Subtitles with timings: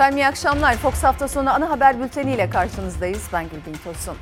[0.00, 0.76] Efendim iyi akşamlar.
[0.76, 3.22] Fox hafta sonu ana haber bülteni ile karşınızdayız.
[3.32, 4.16] Ben Gülbin Tosun.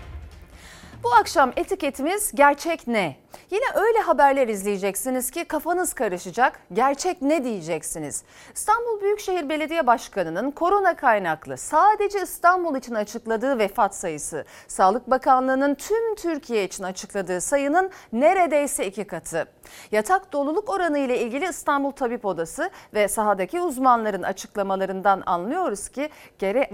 [1.04, 3.16] Bu akşam etiketimiz gerçek ne?
[3.50, 6.60] Yine öyle haberler izleyeceksiniz ki kafanız karışacak.
[6.72, 8.24] Gerçek ne diyeceksiniz?
[8.54, 16.14] İstanbul Büyükşehir Belediye Başkanı'nın korona kaynaklı sadece İstanbul için açıkladığı vefat sayısı, Sağlık Bakanlığı'nın tüm
[16.14, 19.46] Türkiye için açıkladığı sayının neredeyse iki katı.
[19.92, 26.10] Yatak doluluk oranı ile ilgili İstanbul Tabip Odası ve sahadaki uzmanların açıklamalarından anlıyoruz ki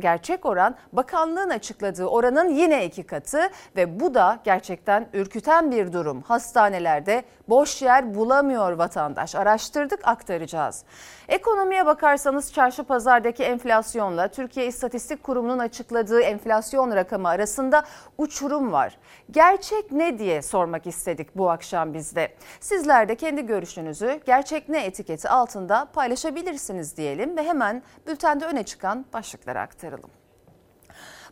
[0.01, 6.23] gerçek oran bakanlığın açıkladığı oranın yine iki katı ve bu da gerçekten ürküten bir durum.
[6.45, 9.35] Hastanelerde boş yer bulamıyor vatandaş.
[9.35, 10.85] Araştırdık aktaracağız.
[11.29, 17.85] Ekonomiye bakarsanız çarşı pazardaki enflasyonla Türkiye İstatistik Kurumu'nun açıkladığı enflasyon rakamı arasında
[18.19, 18.99] uçurum var.
[19.31, 22.35] Gerçek ne diye sormak istedik bu akşam bizde.
[22.61, 29.07] Sizler de kendi görüşünüzü gerçek ne etiketi altında paylaşabilirsiniz diyelim ve hemen bültende öne çıkan
[29.13, 30.24] başlıkları aktaralım.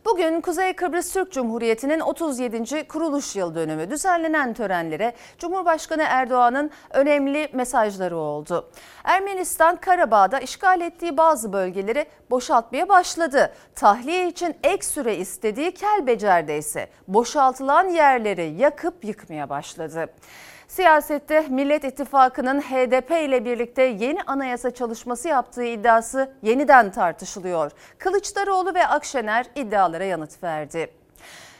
[0.05, 2.87] Bugün Kuzey Kıbrıs Türk Cumhuriyeti'nin 37.
[2.87, 8.71] kuruluş yıl dönümü düzenlenen törenlere Cumhurbaşkanı Erdoğan'ın önemli mesajları oldu.
[9.03, 13.53] Ermenistan Karabağ'da işgal ettiği bazı bölgeleri boşaltmaya başladı.
[13.75, 20.09] Tahliye için ek süre istediği Kelbecer'de ise boşaltılan yerleri yakıp yıkmaya başladı.
[20.73, 27.71] Siyasette Millet İttifakı'nın HDP ile birlikte yeni anayasa çalışması yaptığı iddiası yeniden tartışılıyor.
[27.97, 29.45] Kılıçdaroğlu ve Akşener
[29.93, 30.89] iddialara yanıt verdi.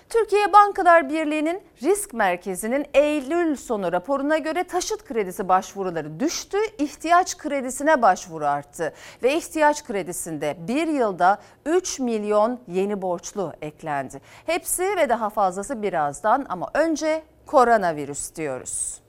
[0.09, 8.01] Türkiye Bankalar Birliği'nin risk merkezinin Eylül sonu raporuna göre taşıt kredisi başvuruları düştü, ihtiyaç kredisine
[8.01, 14.21] başvuru arttı ve ihtiyaç kredisinde bir yılda 3 milyon yeni borçlu eklendi.
[14.45, 19.02] Hepsi ve daha fazlası birazdan ama önce koronavirüs diyoruz.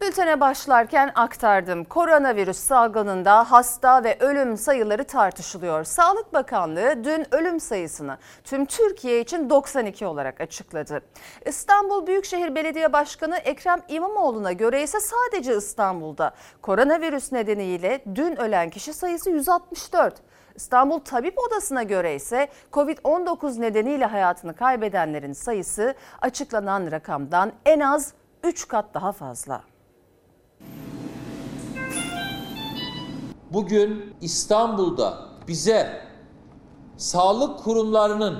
[0.00, 1.84] Bültene başlarken aktardım.
[1.84, 5.84] Koronavirüs salgınında hasta ve ölüm sayıları tartışılıyor.
[5.84, 11.02] Sağlık Bakanlığı dün ölüm sayısını tüm Türkiye için 92 olarak açıkladı.
[11.46, 18.92] İstanbul Büyükşehir Belediye Başkanı Ekrem İmamoğlu'na göre ise sadece İstanbul'da koronavirüs nedeniyle dün ölen kişi
[18.92, 20.14] sayısı 164.
[20.54, 28.12] İstanbul Tabip Odası'na göre ise Covid-19 nedeniyle hayatını kaybedenlerin sayısı açıklanan rakamdan en az
[28.44, 29.75] 3 kat daha fazla.
[33.56, 35.18] Bugün İstanbul'da
[35.48, 36.00] bize
[36.96, 38.38] sağlık kurumlarının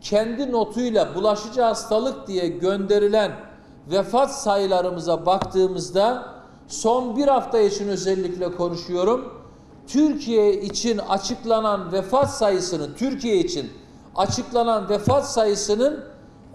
[0.00, 3.32] kendi notuyla bulaşıcı hastalık diye gönderilen
[3.90, 6.34] vefat sayılarımıza baktığımızda
[6.68, 9.34] son bir hafta için özellikle konuşuyorum.
[9.86, 13.70] Türkiye için açıklanan vefat sayısının Türkiye için
[14.16, 16.04] açıklanan vefat sayısının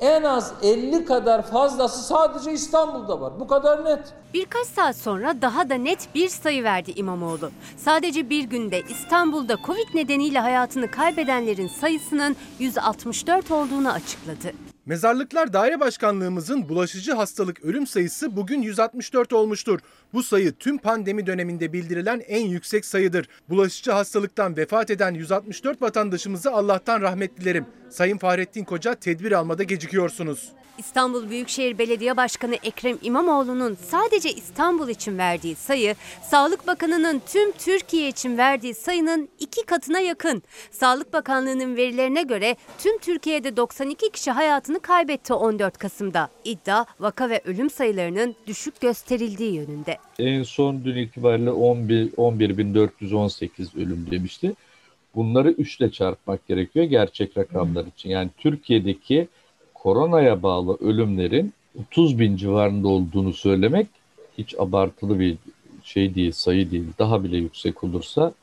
[0.04, 3.34] en az 50 kadar fazlası sadece İstanbul'da var.
[3.40, 4.00] Bu kadar net.
[4.34, 7.52] Birkaç saat sonra daha da net bir sayı verdi İmamoğlu.
[7.78, 14.54] Sadece bir günde İstanbul'da Covid nedeniyle hayatını kaybedenlerin sayısının 164 olduğunu açıkladı.
[14.86, 19.80] Mezarlıklar Daire Başkanlığımızın bulaşıcı hastalık ölüm sayısı bugün 164 olmuştur.
[20.14, 23.28] Bu sayı tüm pandemi döneminde bildirilen en yüksek sayıdır.
[23.50, 27.66] Bulaşıcı hastalıktan vefat eden 164 vatandaşımızı Allah'tan rahmet dilerim.
[27.90, 30.52] Sayın Fahrettin Koca tedbir almada gecikiyorsunuz.
[30.78, 38.08] İstanbul Büyükşehir Belediye Başkanı Ekrem İmamoğlu'nun sadece İstanbul için verdiği sayı, Sağlık Bakanı'nın tüm Türkiye
[38.08, 40.44] için verdiği sayının iki katına yakın.
[40.72, 46.30] Sağlık Bakanlığı'nın verilerine göre tüm Türkiye'de 92 kişi hayatını kaybetti 14 Kasım'da.
[46.46, 49.98] İddia vaka ve ölüm sayılarının düşük gösterildiği yönünde.
[50.20, 54.54] En son dün itibariyle 11 11.418 ölüm demişti.
[55.16, 58.10] Bunları 3 ile çarpmak gerekiyor gerçek rakamlar için.
[58.10, 59.28] Yani Türkiye'deki
[59.84, 63.88] koronaya bağlı ölümlerin 30 bin civarında olduğunu söylemek
[64.38, 65.38] hiç abartılı bir
[65.84, 66.86] şey değil, sayı değil.
[67.00, 68.34] Daha bile yüksek olursa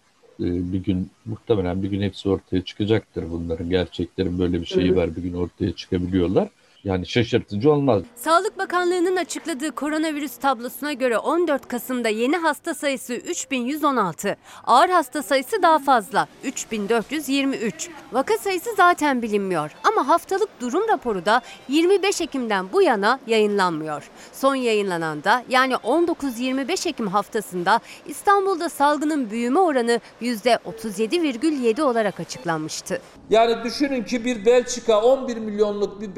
[0.40, 3.70] e, bir gün muhtemelen bir gün hepsi ortaya çıkacaktır bunların.
[3.70, 6.48] Gerçeklerin böyle bir şeyi var bir gün ortaya çıkabiliyorlar.
[6.84, 8.02] Yani şaşırtıcı olmaz.
[8.16, 14.36] Sağlık Bakanlığı'nın açıkladığı koronavirüs tablosuna göre 14 Kasım'da yeni hasta sayısı 3116.
[14.64, 17.90] Ağır hasta sayısı daha fazla 3423.
[18.12, 24.10] Vaka sayısı zaten bilinmiyor ama haftalık durum raporu da 25 Ekim'den bu yana yayınlanmıyor.
[24.32, 33.00] Son yayınlanan da yani 19-25 Ekim haftasında İstanbul'da salgının büyüme oranı %37,7 olarak açıklanmıştı.
[33.30, 36.16] Yani düşünün ki bir Belçika 11 milyonluk bir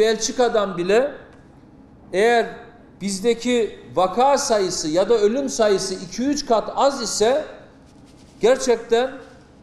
[0.54, 1.12] Belçika'dan bile
[2.12, 2.46] eğer
[3.00, 7.44] bizdeki vaka sayısı ya da ölüm sayısı 2-3 kat az ise
[8.40, 9.10] gerçekten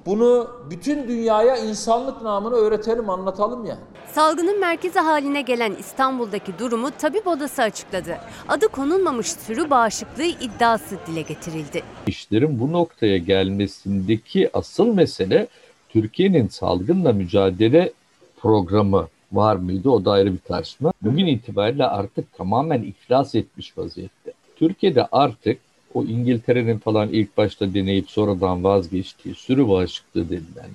[0.06, 3.78] bunu bütün dünyaya insanlık namını öğretelim, anlatalım ya.
[4.14, 8.18] Salgının merkezi haline gelen İstanbul'daki durumu tabip odası açıkladı.
[8.48, 11.84] Adı konulmamış sürü bağışıklığı iddiası dile getirildi.
[12.08, 15.48] İşlerin bu noktaya gelmesindeki asıl mesele
[15.90, 17.94] Türkiye'nin salgınla mücadele
[18.42, 19.90] programı var mıydı?
[19.90, 20.94] O da ayrı bir tartışma.
[21.02, 24.34] Bugün itibariyle artık tamamen iflas etmiş vaziyette.
[24.56, 25.60] Türkiye'de artık
[25.94, 30.70] o İngiltere'nin falan ilk başta deneyip sonradan vazgeçtiği sürü bağışıklığı denilen,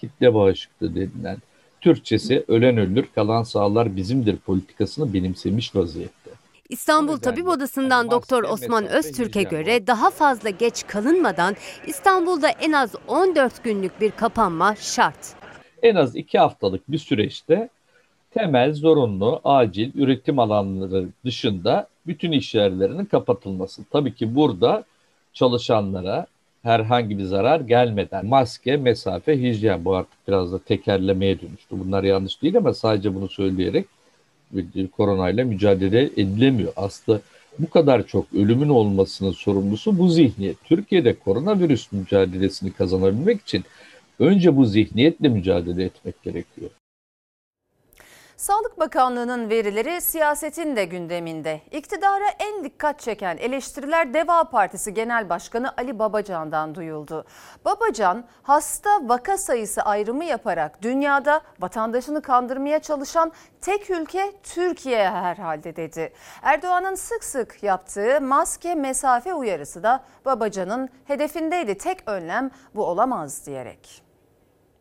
[0.00, 1.36] kitle bağışıklığı denilen,
[1.80, 6.30] Türkçesi ölen ölür kalan sağlar bizimdir politikasını benimsemiş vaziyette.
[6.68, 11.56] İstanbul Tabip Odası'ndan Doktor Osman Öztürk'e göre daha fazla geç kalınmadan
[11.86, 15.34] İstanbul'da en az 14 günlük bir kapanma şart.
[15.82, 17.68] En az iki haftalık bir süreçte
[18.36, 23.84] temel, zorunlu, acil üretim alanları dışında bütün iş yerlerinin kapatılması.
[23.92, 24.84] Tabii ki burada
[25.32, 26.26] çalışanlara
[26.62, 31.70] herhangi bir zarar gelmeden maske, mesafe, hijyen bu artık biraz da tekerlemeye dönüştü.
[31.70, 33.86] Bunlar yanlış değil ama sadece bunu söyleyerek
[34.92, 36.72] koronayla mücadele edilemiyor.
[36.76, 37.20] Aslında
[37.58, 40.56] bu kadar çok ölümün olmasının sorumlusu bu zihniyet.
[40.64, 43.64] Türkiye'de koronavirüs mücadelesini kazanabilmek için
[44.18, 46.70] önce bu zihniyetle mücadele etmek gerekiyor.
[48.36, 51.60] Sağlık Bakanlığı'nın verileri siyasetin de gündeminde.
[51.70, 57.24] İktidara en dikkat çeken eleştiriler Deva Partisi Genel Başkanı Ali Babacan'dan duyuldu.
[57.64, 66.12] Babacan hasta vaka sayısı ayrımı yaparak dünyada vatandaşını kandırmaya çalışan tek ülke Türkiye herhalde dedi.
[66.42, 71.78] Erdoğan'ın sık sık yaptığı maske mesafe uyarısı da Babacan'ın hedefindeydi.
[71.78, 74.02] Tek önlem bu olamaz diyerek.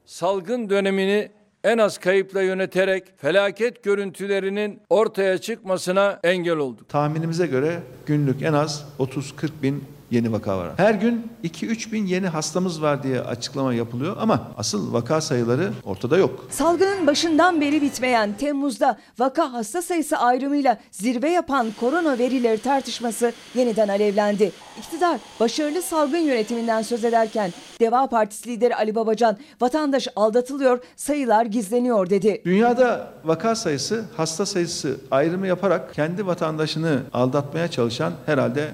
[0.05, 1.31] salgın dönemini
[1.65, 6.89] en az kayıpla yöneterek felaket görüntülerinin ortaya çıkmasına engel olduk.
[6.89, 9.83] Tahminimize göre günlük en az 30-40 bin
[10.15, 10.69] yeni vaka var.
[10.77, 16.17] Her gün 2-3 bin yeni hastamız var diye açıklama yapılıyor ama asıl vaka sayıları ortada
[16.17, 16.45] yok.
[16.49, 23.87] Salgının başından beri bitmeyen Temmuz'da vaka hasta sayısı ayrımıyla zirve yapan korona verileri tartışması yeniden
[23.87, 24.51] alevlendi.
[24.79, 32.09] İktidar başarılı salgın yönetiminden söz ederken Deva Partisi lideri Ali Babacan vatandaş aldatılıyor, sayılar gizleniyor
[32.09, 32.41] dedi.
[32.45, 38.71] Dünyada vaka sayısı hasta sayısı ayrımı yaparak kendi vatandaşını aldatmaya çalışan herhalde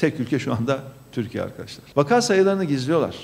[0.00, 0.78] tek ülke şu anda
[1.12, 1.84] Türkiye arkadaşlar.
[1.96, 3.16] Vaka sayılarını gizliyorlar.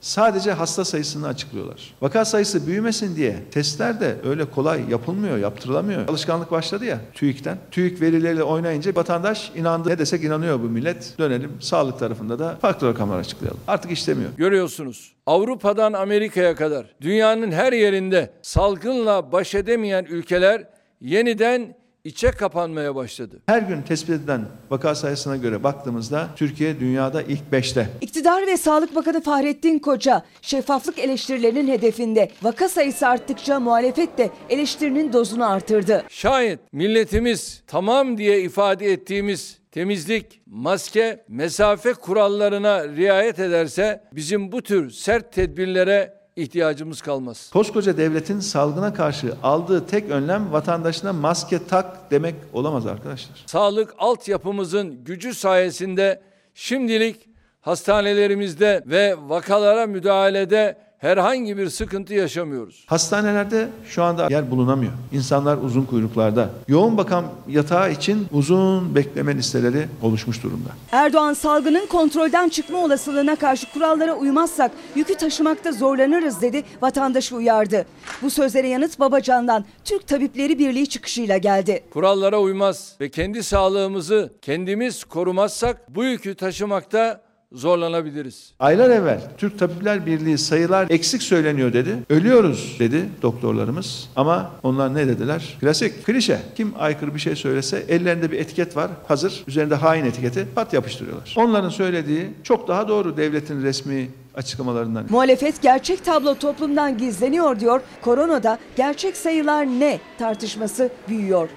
[0.00, 1.94] Sadece hasta sayısını açıklıyorlar.
[2.02, 6.08] Vaka sayısı büyümesin diye testler de öyle kolay yapılmıyor, yaptırılamıyor.
[6.08, 7.58] Alışkanlık başladı ya TÜİK'ten.
[7.70, 9.88] TÜİK verileriyle oynayınca vatandaş inandı.
[9.88, 11.14] Ne desek inanıyor bu millet.
[11.18, 13.60] Dönelim sağlık tarafında da farklı rakamlar açıklayalım.
[13.68, 14.30] Artık işlemiyor.
[14.36, 20.64] Görüyorsunuz Avrupa'dan Amerika'ya kadar dünyanın her yerinde salgınla baş edemeyen ülkeler
[21.00, 23.40] yeniden içe kapanmaya başladı.
[23.46, 27.88] Her gün tespit edilen vaka sayısına göre baktığımızda Türkiye dünyada ilk 5'te.
[28.00, 32.30] İktidar ve Sağlık Bakanı Fahrettin Koca şeffaflık eleştirilerinin hedefinde.
[32.42, 36.04] Vaka sayısı arttıkça muhalefet de eleştirinin dozunu artırdı.
[36.08, 44.90] Şayet milletimiz tamam diye ifade ettiğimiz temizlik, maske, mesafe kurallarına riayet ederse bizim bu tür
[44.90, 47.50] sert tedbirlere ihtiyacımız kalmaz.
[47.52, 53.44] Koskoca devletin salgına karşı aldığı tek önlem vatandaşına maske tak demek olamaz arkadaşlar.
[53.46, 56.22] Sağlık altyapımızın gücü sayesinde
[56.54, 57.28] şimdilik
[57.60, 62.84] hastanelerimizde ve vakalara müdahalede herhangi bir sıkıntı yaşamıyoruz.
[62.86, 64.92] Hastanelerde şu anda yer bulunamıyor.
[65.12, 66.50] İnsanlar uzun kuyruklarda.
[66.68, 70.68] Yoğun bakım yatağı için uzun bekleme listeleri oluşmuş durumda.
[70.92, 77.86] Erdoğan salgının kontrolden çıkma olasılığına karşı kurallara uymazsak yükü taşımakta zorlanırız dedi, vatandaşı uyardı.
[78.22, 81.84] Bu sözlere yanıt Babacan'dan Türk Tabipleri Birliği çıkışıyla geldi.
[81.92, 87.20] Kurallara uymaz ve kendi sağlığımızı kendimiz korumazsak bu yükü taşımakta
[87.54, 88.52] zorlanabiliriz.
[88.60, 91.96] Aylar evvel Türk Tabipler Birliği sayılar eksik söyleniyor dedi.
[92.10, 94.08] Ölüyoruz dedi doktorlarımız.
[94.16, 95.56] Ama onlar ne dediler?
[95.60, 96.38] Klasik, klişe.
[96.56, 98.90] Kim aykırı bir şey söylese ellerinde bir etiket var.
[99.08, 99.44] Hazır.
[99.46, 101.34] Üzerinde hain etiketi pat yapıştırıyorlar.
[101.38, 105.06] Onların söylediği çok daha doğru devletin resmi açıklamalarından.
[105.10, 107.80] Muhalefet gerçek tablo toplumdan gizleniyor diyor.
[108.02, 111.48] Koronada gerçek sayılar ne tartışması büyüyor.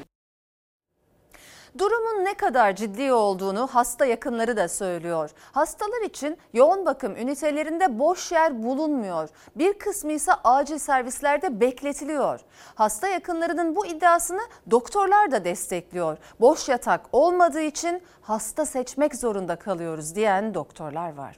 [1.78, 5.30] Durumun ne kadar ciddi olduğunu hasta yakınları da söylüyor.
[5.52, 9.30] Hastalar için yoğun bakım ünitelerinde boş yer bulunmuyor.
[9.56, 12.40] Bir kısmı ise acil servislerde bekletiliyor.
[12.76, 14.42] Hasta yakınlarının bu iddiasını
[14.72, 16.18] doktorlar da destekliyor.
[16.40, 21.36] Boş yatak olmadığı için hasta seçmek zorunda kalıyoruz diyen doktorlar var.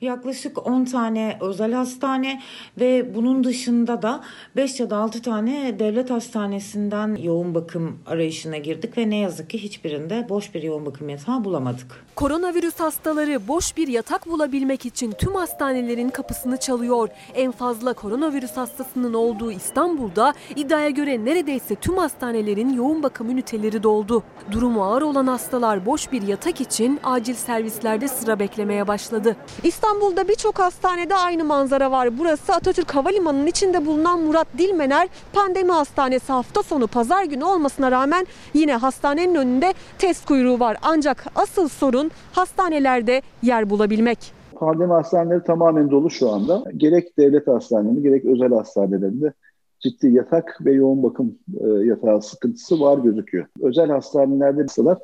[0.00, 2.42] Yaklaşık 10 tane özel hastane
[2.80, 4.24] ve bunun dışında da
[4.56, 9.62] 5 ya da 6 tane devlet hastanesinden yoğun bakım arayışına girdik ve ne yazık ki
[9.62, 12.05] hiçbirinde boş bir yoğun bakım yatağı bulamadık.
[12.16, 17.08] Koronavirüs hastaları boş bir yatak bulabilmek için tüm hastanelerin kapısını çalıyor.
[17.34, 24.22] En fazla koronavirüs hastasının olduğu İstanbul'da iddiaya göre neredeyse tüm hastanelerin yoğun bakım üniteleri doldu.
[24.50, 29.36] Durumu ağır olan hastalar boş bir yatak için acil servislerde sıra beklemeye başladı.
[29.64, 32.18] İstanbul İstanbul'da birçok hastanede aynı manzara var.
[32.18, 38.26] Burası Atatürk Havalimanı'nın içinde bulunan Murat Dilmener Pandemi Hastanesi hafta sonu pazar günü olmasına rağmen
[38.54, 40.76] yine hastanenin önünde test kuyruğu var.
[40.82, 44.32] Ancak asıl sorun hastanelerde yer bulabilmek.
[44.54, 46.64] Pandemi hastaneleri tamamen dolu şu anda.
[46.76, 49.32] Gerek devlet hastanelerinde gerek özel hastanelerinde
[49.80, 53.46] ciddi yatak ve yoğun bakım e, yatağı sıkıntısı var gözüküyor.
[53.62, 54.98] Özel hastanelerde hastalar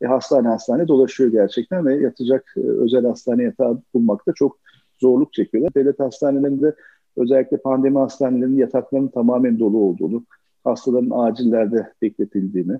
[0.00, 4.58] e, hastane hastane dolaşıyor gerçekten ve yatacak e, özel hastane yatağı bulmakta çok
[5.00, 5.74] zorluk çekiyorlar.
[5.74, 6.74] Devlet hastanelerinde
[7.16, 10.24] özellikle pandemi hastanelerinin yataklarının tamamen dolu olduğunu,
[10.64, 12.78] hastaların acillerde bekletildiğini,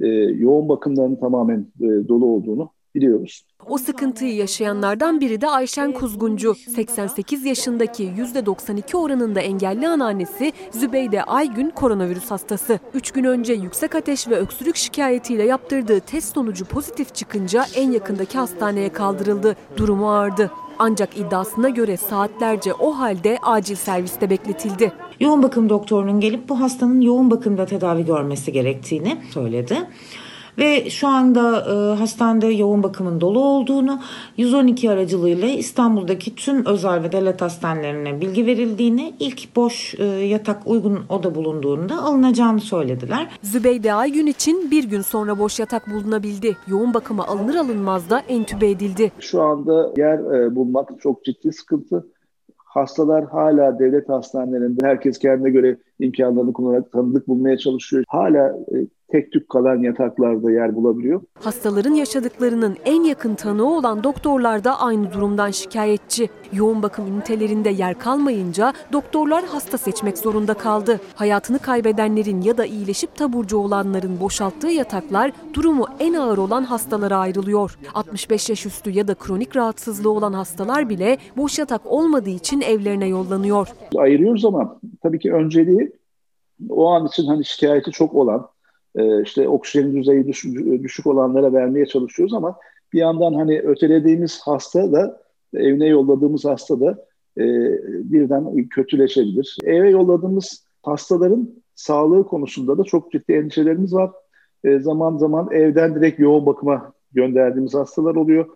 [0.00, 0.06] e,
[0.38, 3.42] yoğun bakımların tamamen e, dolu olduğunu biliyoruz.
[3.68, 6.54] O sıkıntıyı yaşayanlardan biri de Ayşen Kuzguncu.
[6.54, 12.80] 88 yaşındaki %92 oranında engelli anneannesi Zübeyde Aygün koronavirüs hastası.
[12.94, 18.38] 3 gün önce yüksek ateş ve öksürük şikayetiyle yaptırdığı test sonucu pozitif çıkınca en yakındaki
[18.38, 19.56] hastaneye kaldırıldı.
[19.76, 20.50] Durumu ağırdı.
[20.78, 24.92] Ancak iddiasına göre saatlerce o halde acil serviste bekletildi.
[25.20, 29.76] Yoğun bakım doktorunun gelip bu hastanın yoğun bakımda tedavi görmesi gerektiğini söyledi.
[30.58, 34.00] Ve şu anda e, hastanede yoğun bakımın dolu olduğunu,
[34.36, 40.98] 112 aracılığıyla İstanbul'daki tüm özel ve devlet hastanelerine bilgi verildiğini, ilk boş e, yatak uygun
[41.08, 43.28] oda bulunduğunda alınacağını söylediler.
[43.42, 46.56] Zübeyde Aygün için bir gün sonra boş yatak bulunabildi.
[46.66, 49.12] Yoğun bakıma alınır alınmaz da entübe edildi.
[49.20, 52.06] Şu anda yer e, bulmak çok ciddi sıkıntı.
[52.56, 58.04] Hastalar hala devlet hastanelerinde herkes kendine göre imkanlarını kullanarak tanıdık bulmaya çalışıyor.
[58.08, 58.76] Hala e,
[59.08, 61.20] tek tük kalan yataklarda yer bulabiliyor.
[61.40, 66.28] Hastaların yaşadıklarının en yakın tanığı olan doktorlar da aynı durumdan şikayetçi.
[66.52, 71.00] Yoğun bakım ünitelerinde yer kalmayınca doktorlar hasta seçmek zorunda kaldı.
[71.14, 77.78] Hayatını kaybedenlerin ya da iyileşip taburcu olanların boşalttığı yataklar durumu en ağır olan hastalara ayrılıyor.
[77.94, 83.06] 65 yaş üstü ya da kronik rahatsızlığı olan hastalar bile boş yatak olmadığı için evlerine
[83.06, 83.68] yollanıyor.
[83.96, 85.92] Ayırıyoruz ama tabii ki önceliği
[86.68, 88.48] o an için hani şikayeti çok olan,
[88.96, 90.26] e, işte oksijen düzeyi
[90.82, 92.56] düşük olanlara vermeye çalışıyoruz ama
[92.92, 95.20] bir yandan hani ötelediğimiz hasta da
[95.54, 97.06] evine yolladığımız hasta da
[97.38, 97.44] e,
[98.10, 99.56] birden kötüleşebilir.
[99.64, 104.10] Eve yolladığımız hastaların sağlığı konusunda da çok ciddi endişelerimiz var.
[104.64, 108.46] E, zaman zaman evden direkt yoğun bakıma gönderdiğimiz hastalar oluyor.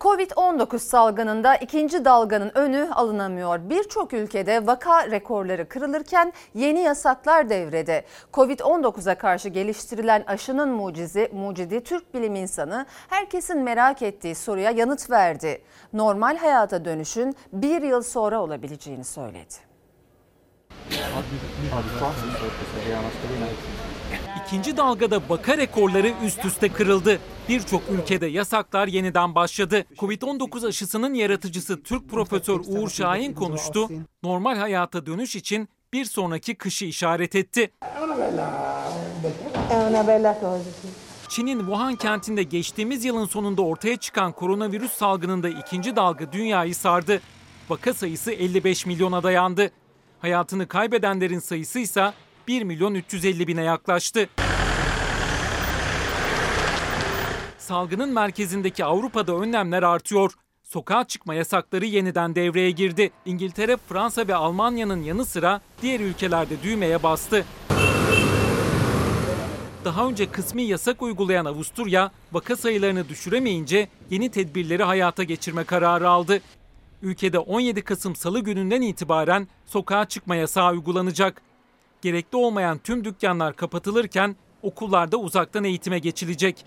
[0.00, 3.70] Covid-19 salgınında ikinci dalganın önü alınamıyor.
[3.70, 8.04] Birçok ülkede vaka rekorları kırılırken yeni yasaklar devrede.
[8.32, 15.62] Covid-19'a karşı geliştirilen aşının mucizi, mucidi Türk bilim insanı herkesin merak ettiği soruya yanıt verdi.
[15.92, 19.54] Normal hayata dönüşün bir yıl sonra olabileceğini söyledi.
[24.50, 27.20] İkinci dalgada vaka rekorları üst üste kırıldı.
[27.48, 29.84] Birçok ülkede yasaklar yeniden başladı.
[29.96, 33.88] Covid-19 aşısının yaratıcısı Türk Profesör Uğur Şahin konuştu.
[34.22, 37.70] Normal hayata dönüş için bir sonraki kışı işaret etti.
[41.28, 47.20] Çin'in Wuhan kentinde geçtiğimiz yılın sonunda ortaya çıkan koronavirüs salgınında ikinci dalga dünyayı sardı.
[47.68, 49.70] Vaka sayısı 55 milyona dayandı.
[50.20, 52.12] Hayatını kaybedenlerin sayısı ise
[52.50, 54.28] 1 milyon 350 bine yaklaştı.
[57.58, 60.32] Salgının merkezindeki Avrupa'da önlemler artıyor.
[60.62, 63.10] Sokağa çıkma yasakları yeniden devreye girdi.
[63.26, 67.44] İngiltere, Fransa ve Almanya'nın yanı sıra diğer ülkelerde düğmeye bastı.
[69.84, 76.40] Daha önce kısmi yasak uygulayan Avusturya, vaka sayılarını düşüremeyince yeni tedbirleri hayata geçirme kararı aldı.
[77.02, 81.49] Ülkede 17 Kasım Salı gününden itibaren sokağa çıkma yasağı uygulanacak.
[82.02, 86.64] Gerekli olmayan tüm dükkanlar kapatılırken okullarda uzaktan eğitime geçilecek.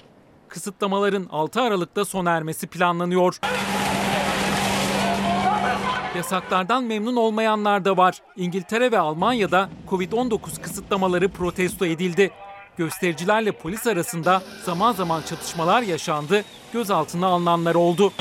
[0.48, 3.40] Kısıtlamaların 6 Aralık'ta sona ermesi planlanıyor.
[6.16, 8.22] Yasaklardan memnun olmayanlar da var.
[8.38, 12.32] İngiltere ve Almanya'da Covid-19 kısıtlamaları protesto edildi.
[12.78, 18.13] Göstericilerle polis arasında zaman zaman çatışmalar yaşandı, gözaltına alınanlar oldu.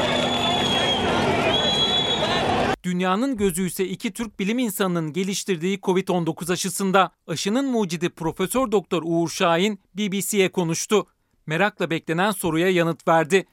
[2.82, 7.10] Dünyanın gözü ise iki Türk bilim insanının geliştirdiği Covid-19 aşısında.
[7.26, 11.06] Aşının mucidi Profesör Doktor Uğur Şahin BBC'ye konuştu.
[11.46, 13.46] Merakla beklenen soruya yanıt verdi.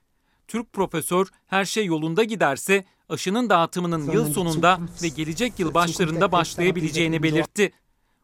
[0.48, 7.24] Türk profesör her şey yolunda giderse aşının dağıtımının yıl sonunda ve gelecek yıl başlarında başlayabileceğini
[7.24, 7.71] belirtti.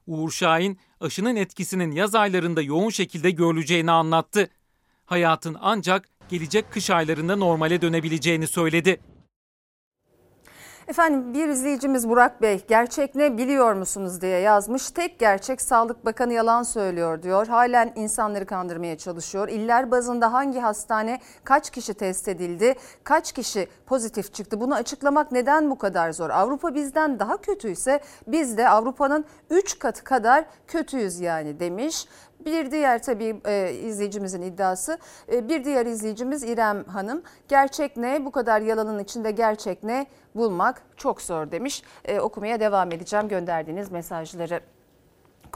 [0.07, 4.49] Uğur Şahin aşının etkisinin yaz aylarında yoğun şekilde görüleceğini anlattı.
[5.05, 8.99] Hayatın ancak gelecek kış aylarında normale dönebileceğini söyledi.
[10.87, 14.91] Efendim bir izleyicimiz Burak Bey gerçek ne biliyor musunuz diye yazmış.
[14.91, 17.47] Tek gerçek Sağlık Bakanı yalan söylüyor diyor.
[17.47, 19.47] Halen insanları kandırmaya çalışıyor.
[19.47, 22.75] İller bazında hangi hastane kaç kişi test edildi?
[23.03, 24.59] Kaç kişi pozitif çıktı?
[24.61, 26.29] Bunu açıklamak neden bu kadar zor?
[26.29, 32.07] Avrupa bizden daha kötüyse biz de Avrupa'nın 3 katı kadar kötüyüz yani demiş.
[32.45, 34.97] Bir diğer tabii e, izleyicimizin iddiası.
[35.33, 37.23] E, bir diğer izleyicimiz İrem Hanım.
[37.47, 38.25] Gerçek ne?
[38.25, 40.05] Bu kadar yalanın içinde gerçek ne?
[40.35, 41.83] Bulmak çok zor demiş.
[42.05, 44.59] E, okumaya devam edeceğim gönderdiğiniz mesajları.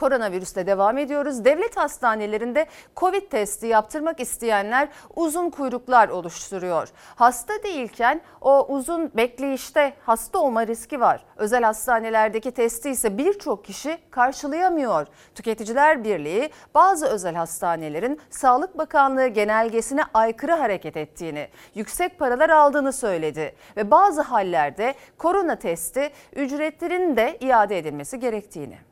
[0.00, 1.44] Koronavirüste devam ediyoruz.
[1.44, 2.66] Devlet hastanelerinde
[2.96, 6.88] Covid testi yaptırmak isteyenler uzun kuyruklar oluşturuyor.
[7.14, 11.24] Hasta değilken o uzun bekleyişte hasta olma riski var.
[11.36, 15.06] Özel hastanelerdeki testi ise birçok kişi karşılayamıyor.
[15.34, 23.54] Tüketiciler Birliği bazı özel hastanelerin Sağlık Bakanlığı genelgesine aykırı hareket ettiğini, yüksek paralar aldığını söyledi
[23.76, 28.89] ve bazı hallerde korona testi ücretlerin de iade edilmesi gerektiğini.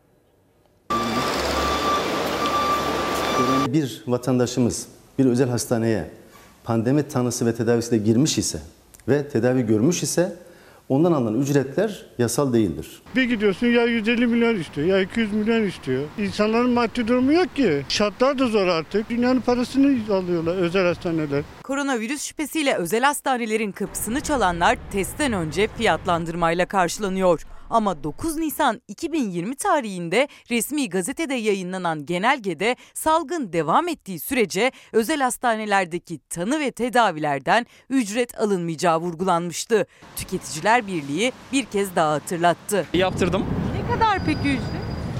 [3.68, 4.87] Bir vatandaşımız
[5.18, 6.11] bir özel hastaneye
[6.64, 8.59] pandemi tanısı ve tedavisiyle girmiş ise
[9.09, 10.37] ve tedavi görmüş ise
[10.88, 13.02] ondan alınan ücretler yasal değildir.
[13.16, 16.04] Bir gidiyorsun ya 150 milyon istiyor ya 200 milyon istiyor.
[16.18, 17.85] İnsanların maddi durumu yok ki.
[17.88, 19.11] Şartlar da zor artık.
[19.11, 21.45] Dünyanın parasını alıyorlar özel hastaneler.
[21.62, 27.47] Koronavirüs şüphesiyle özel hastanelerin kapısını çalanlar testten önce fiyatlandırmayla karşılanıyor.
[27.70, 36.18] Ama 9 Nisan 2020 tarihinde resmi gazetede yayınlanan genelgede salgın devam ettiği sürece özel hastanelerdeki
[36.30, 39.87] tanı ve tedavilerden ücret alınmayacağı vurgulanmıştı.
[40.16, 42.87] Tüketiciler Birliği bir kez daha hatırlattı.
[42.94, 43.46] Yaptırdım.
[43.80, 44.62] Ne kadar peki ücret?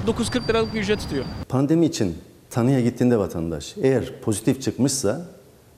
[0.07, 1.25] 940 liralık bir ücret tutuyor.
[1.49, 2.17] Pandemi için
[2.49, 5.25] tanıya gittiğinde vatandaş eğer pozitif çıkmışsa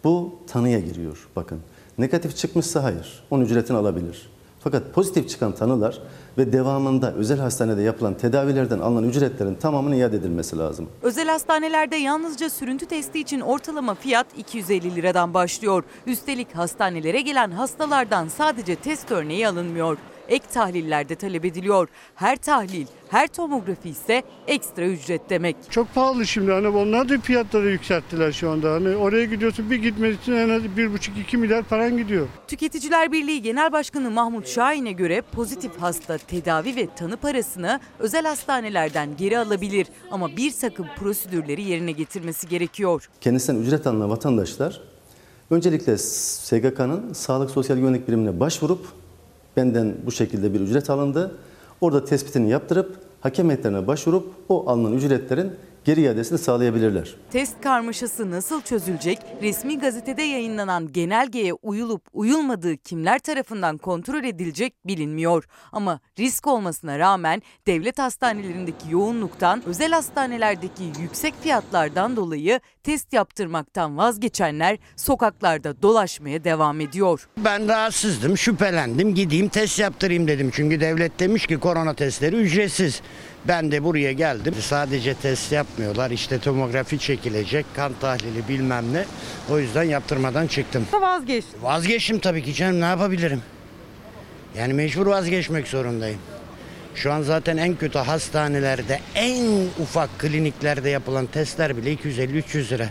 [0.04, 1.60] bu tanıya giriyor bakın.
[1.98, 3.24] Negatif çıkmışsa hayır.
[3.32, 4.30] Onun ücretini alabilir.
[4.60, 6.00] Fakat pozitif çıkan tanılar
[6.38, 10.90] ve devamında özel hastanede yapılan tedavilerden alınan ücretlerin tamamının iade edilmesi lazım.
[11.02, 15.84] Özel hastanelerde yalnızca sürüntü testi için ortalama fiyat 250 liradan başlıyor.
[16.08, 19.98] Üstelik hastanelere gelen hastalardan sadece test örneği alınmıyor.
[20.32, 21.88] Ek tahliller de talep ediliyor.
[22.16, 25.56] Her tahlil, her tomografi ise ekstra ücret demek.
[25.70, 28.74] Çok pahalı şimdi hani onlar da fiyatları yükselttiler şu anda.
[28.74, 32.28] Hani oraya gidiyorsun bir gitmek için en az 1,5-2 milyar paran gidiyor.
[32.48, 39.18] Tüketiciler Birliği Genel Başkanı Mahmut Şahin'e göre pozitif hasta tedavi ve tanı parasını özel hastanelerden
[39.18, 43.10] geri alabilir ama bir takım prosedürleri yerine getirmesi gerekiyor.
[43.22, 44.82] Kendisinden ücret alınan vatandaşlar
[45.50, 49.01] öncelikle SGK'nın Sağlık Sosyal Güvenlik Birimine başvurup
[49.58, 51.36] benden bu şekilde bir ücret alındı.
[51.82, 55.52] Orada tespitini yaptırıp hakem heyetlerine başvurup o alınan ücretlerin
[55.86, 57.16] geri iadesini sağlayabilirler.
[57.32, 59.20] Test karmaşası nasıl çözülecek?
[59.42, 65.44] Resmi gazetede yayınlanan genelgeye uyulup uyulmadığı kimler tarafından kontrol edilecek bilinmiyor.
[65.72, 74.78] Ama risk olmasına rağmen devlet hastanelerindeki yoğunluktan, özel hastanelerdeki yüksek fiyatlardan dolayı test yaptırmaktan vazgeçenler
[74.96, 77.28] sokaklarda dolaşmaya devam ediyor.
[77.38, 79.16] Ben rahatsızdım, şüphelendim.
[79.16, 80.52] Gideyim test yaptırayım dedim.
[80.54, 83.02] Çünkü devlet demiş ki korona testleri ücretsiz.
[83.48, 84.56] Ben de buraya geldim.
[84.60, 86.12] Sadece test yapmıyorlar.
[86.12, 89.06] İşte tomografi çekilecek, kan tahlili bilmem ne.
[89.50, 90.86] O yüzden yaptırmadan çıktım.
[90.94, 91.46] Vazgeç.
[91.62, 93.42] Vazgeçtim tabii ki canım ne yapabilirim?
[94.58, 96.20] Yani mecbur vazgeçmek zorundayım.
[96.96, 99.46] Şu an zaten en kötü hastanelerde, en
[99.80, 102.90] ufak kliniklerde yapılan testler bile 250-300 lira.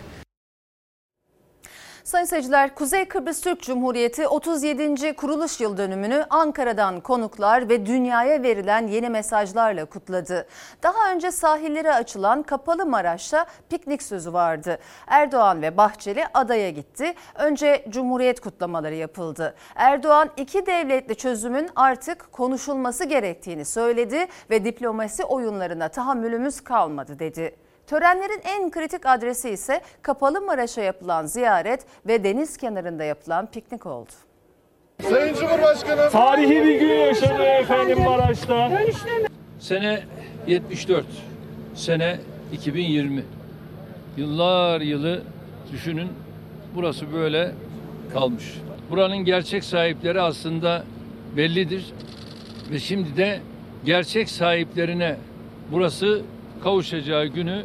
[2.11, 5.15] Sayın seyirciler, Kuzey Kıbrıs Türk Cumhuriyeti 37.
[5.15, 10.47] kuruluş yıl dönümünü Ankara'dan konuklar ve dünyaya verilen yeni mesajlarla kutladı.
[10.83, 14.77] Daha önce sahillere açılan Kapalı Maraş'ta piknik sözü vardı.
[15.07, 17.13] Erdoğan ve Bahçeli adaya gitti.
[17.35, 19.55] Önce Cumhuriyet kutlamaları yapıldı.
[19.75, 27.55] Erdoğan iki devletli çözümün artık konuşulması gerektiğini söyledi ve diplomasi oyunlarına tahammülümüz kalmadı dedi.
[27.91, 34.11] Törenlerin en kritik adresi ise Kapalı Maraş'a yapılan ziyaret ve deniz kenarında yapılan piknik oldu.
[35.09, 36.09] Sayın Cumhurbaşkanı.
[36.09, 38.71] Tarihi bir gün yaşadı efendim Maraş'ta.
[39.59, 40.03] Sene
[40.47, 41.05] 74,
[41.75, 42.19] sene
[42.53, 43.23] 2020.
[44.17, 45.23] Yıllar yılı
[45.71, 46.09] düşünün
[46.75, 47.51] burası böyle
[48.13, 48.57] kalmış.
[48.89, 50.83] Buranın gerçek sahipleri aslında
[51.37, 51.93] bellidir
[52.71, 53.39] ve şimdi de
[53.85, 55.17] gerçek sahiplerine
[55.71, 56.21] burası
[56.63, 57.63] kavuşacağı günü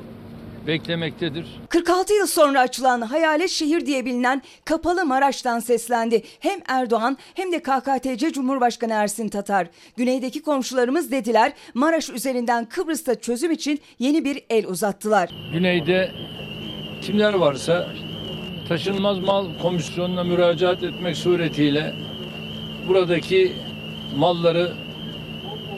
[0.67, 1.47] beklemektedir.
[1.69, 6.23] 46 yıl sonra açılan hayalet şehir diye bilinen Kapalı Maraş'tan seslendi.
[6.41, 9.67] Hem Erdoğan hem de KKTC Cumhurbaşkanı Ersin Tatar.
[9.97, 15.31] Güneydeki komşularımız dediler Maraş üzerinden Kıbrıs'ta çözüm için yeni bir el uzattılar.
[15.53, 16.11] Güneyde
[17.03, 17.89] kimler varsa
[18.69, 21.95] taşınmaz mal komisyonuna müracaat etmek suretiyle
[22.89, 23.53] buradaki
[24.17, 24.73] malları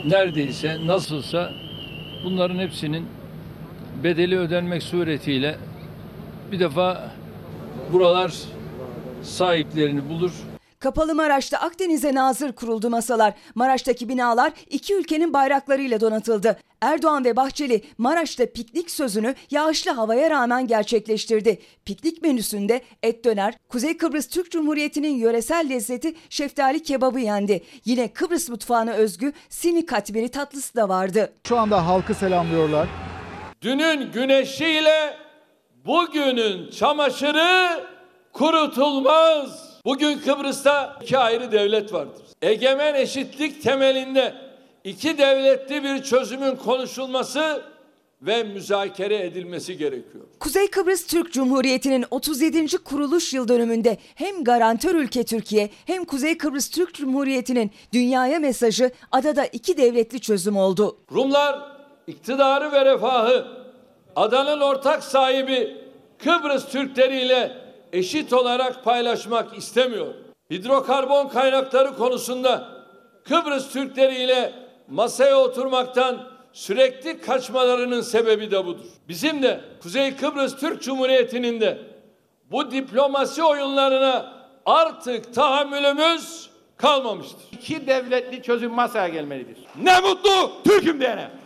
[0.05, 1.51] neredeyse nasılsa
[2.23, 3.18] bunların hepsinin
[4.03, 5.57] bedeli ödenmek suretiyle
[6.51, 7.11] bir defa
[7.93, 8.33] buralar
[9.23, 10.31] sahiplerini bulur.
[10.79, 13.33] Kapalı Maraş'ta Akdeniz'e nazır kuruldu masalar.
[13.55, 16.57] Maraş'taki binalar iki ülkenin bayraklarıyla donatıldı.
[16.81, 21.59] Erdoğan ve Bahçeli Maraş'ta piknik sözünü yağışlı havaya rağmen gerçekleştirdi.
[21.85, 27.63] Piknik menüsünde et döner, Kuzey Kıbrıs Türk Cumhuriyeti'nin yöresel lezzeti şeftali kebabı yendi.
[27.85, 31.33] Yine Kıbrıs mutfağına özgü sini katmeri tatlısı da vardı.
[31.47, 32.87] Şu anda halkı selamlıyorlar.
[33.61, 35.17] Dünün güneşiyle
[35.85, 37.83] bugünün çamaşırı
[38.33, 39.79] kurutulmaz.
[39.85, 42.21] Bugün Kıbrıs'ta iki ayrı devlet vardır.
[42.41, 44.35] Egemen eşitlik temelinde
[44.83, 47.61] iki devletli bir çözümün konuşulması
[48.21, 50.23] ve müzakere edilmesi gerekiyor.
[50.39, 52.77] Kuzey Kıbrıs Türk Cumhuriyeti'nin 37.
[52.77, 59.45] kuruluş yıl dönümünde hem garantör ülke Türkiye hem Kuzey Kıbrıs Türk Cumhuriyeti'nin dünyaya mesajı adada
[59.45, 60.97] iki devletli çözüm oldu.
[61.11, 61.68] Rumlar
[62.09, 63.45] iktidarı ve refahı
[64.15, 65.77] adanın ortak sahibi
[66.23, 67.57] Kıbrıs Türkleri ile
[67.93, 70.13] eşit olarak paylaşmak istemiyor.
[70.51, 72.67] Hidrokarbon kaynakları konusunda
[73.23, 74.53] Kıbrıs Türkleri ile
[74.87, 76.17] masaya oturmaktan
[76.53, 78.85] sürekli kaçmalarının sebebi de budur.
[79.07, 81.77] Bizim de Kuzey Kıbrıs Türk Cumhuriyeti'nin de
[82.51, 84.33] bu diplomasi oyunlarına
[84.65, 87.41] artık tahammülümüz kalmamıştır.
[87.51, 89.57] İki devletli çözüm masaya gelmelidir.
[89.83, 91.38] Ne mutlu Türk'üm diyene.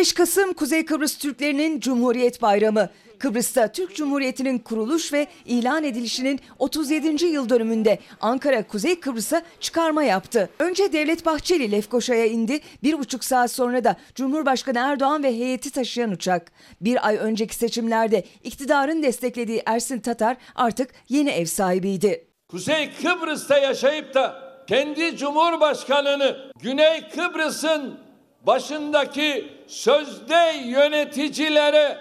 [0.00, 2.88] 15 Kasım Kuzey Kıbrıs Türklerinin Cumhuriyet Bayramı.
[3.18, 7.26] Kıbrıs'ta Türk Cumhuriyeti'nin kuruluş ve ilan edilişinin 37.
[7.26, 10.50] yıl dönümünde Ankara Kuzey Kıbrıs'a çıkarma yaptı.
[10.58, 12.60] Önce Devlet Bahçeli Lefkoşa'ya indi.
[12.82, 16.52] Bir buçuk saat sonra da Cumhurbaşkanı Erdoğan ve heyeti taşıyan uçak.
[16.80, 22.26] Bir ay önceki seçimlerde iktidarın desteklediği Ersin Tatar artık yeni ev sahibiydi.
[22.48, 28.09] Kuzey Kıbrıs'ta yaşayıp da kendi Cumhurbaşkanını Güney Kıbrıs'ın
[28.40, 31.98] başındaki sözde yöneticilere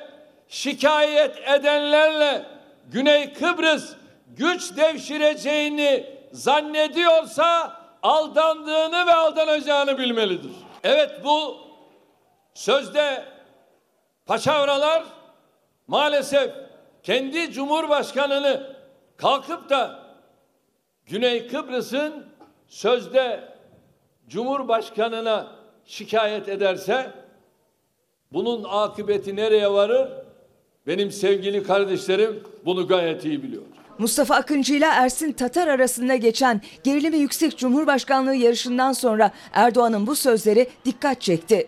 [0.48, 2.46] şikayet edenlerle
[2.92, 3.94] Güney Kıbrıs
[4.28, 10.52] güç devşireceğini zannediyorsa aldandığını ve aldanacağını bilmelidir.
[10.84, 11.58] Evet bu
[12.54, 13.26] sözde
[14.26, 15.04] paçavralar
[15.88, 16.52] maalesef
[17.04, 18.76] kendi cumhurbaşkanını
[19.18, 20.00] kalkıp da
[21.06, 22.26] Güney Kıbrıs'ın
[22.68, 23.54] sözde
[24.28, 25.59] cumhurbaşkanına
[25.90, 27.12] şikayet ederse
[28.34, 30.10] bunun akıbeti nereye varır?
[30.88, 33.64] Benim sevgili kardeşlerim bunu gayet iyi biliyor.
[33.98, 40.68] Mustafa Akıncı ile Ersin Tatar arasında geçen gerilimi yüksek Cumhurbaşkanlığı yarışından sonra Erdoğan'ın bu sözleri
[40.86, 41.68] dikkat çekti.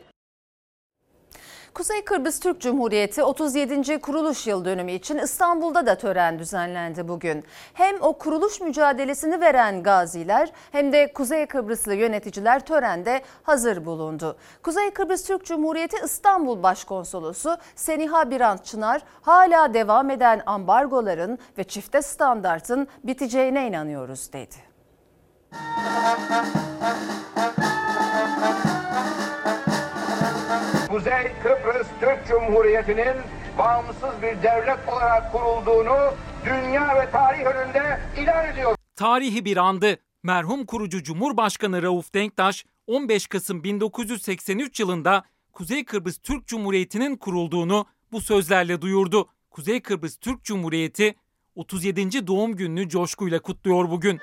[1.73, 4.01] Kuzey Kıbrıs Türk Cumhuriyeti 37.
[4.01, 7.43] kuruluş yıl dönümü için İstanbul'da da tören düzenlendi bugün.
[7.73, 14.37] Hem o kuruluş mücadelesini veren gaziler hem de Kuzey Kıbrıslı yöneticiler törende hazır bulundu.
[14.63, 22.01] Kuzey Kıbrıs Türk Cumhuriyeti İstanbul Başkonsolosu Seniha Birant Çınar hala devam eden ambargoların ve çifte
[22.01, 24.55] standartın biteceğine inanıyoruz dedi.
[30.91, 33.15] Kuzey Kıbrıs Türk Cumhuriyeti'nin
[33.57, 36.13] bağımsız bir devlet olarak kurulduğunu
[36.45, 38.75] dünya ve tarih önünde ilan ediyor.
[38.95, 39.97] Tarihi bir andı.
[40.23, 45.23] Merhum kurucu Cumhurbaşkanı Rauf Denktaş 15 Kasım 1983 yılında
[45.53, 49.27] Kuzey Kıbrıs Türk Cumhuriyeti'nin kurulduğunu bu sözlerle duyurdu.
[49.51, 51.15] Kuzey Kıbrıs Türk Cumhuriyeti
[51.55, 52.27] 37.
[52.27, 54.19] doğum gününü coşkuyla kutluyor bugün.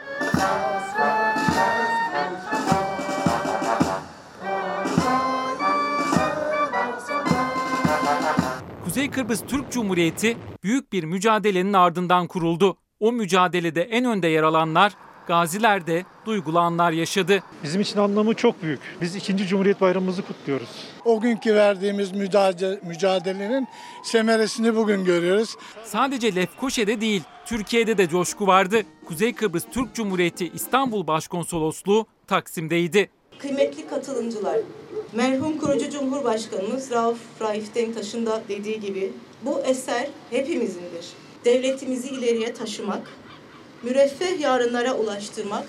[8.99, 12.77] Kuzey Kıbrıs Türk Cumhuriyeti büyük bir mücadelenin ardından kuruldu.
[13.01, 14.93] O mücadelede en önde yer alanlar,
[15.27, 17.43] gaziler de duygulu anlar yaşadı.
[17.63, 18.81] Bizim için anlamı çok büyük.
[19.01, 19.37] Biz 2.
[19.37, 20.69] Cumhuriyet Bayramımızı kutluyoruz.
[21.05, 23.69] O günkü verdiğimiz mücadele, mücadelenin
[24.05, 25.57] semeresini bugün görüyoruz.
[25.85, 28.83] Sadece Lefkoşa'da değil, Türkiye'de de coşku vardı.
[29.07, 33.11] Kuzey Kıbrıs Türk Cumhuriyeti İstanbul Başkonsolosluğu Taksim'deydi.
[33.39, 34.57] Kıymetli katılımcılar,
[35.13, 41.07] merhum kurucu Cumhurbaşkanımız Rauf Raif Denktaş'ın da dediği gibi bu eser hepimizindir.
[41.45, 43.11] Devletimizi ileriye taşımak,
[43.83, 45.65] müreffeh yarınlara ulaştırmak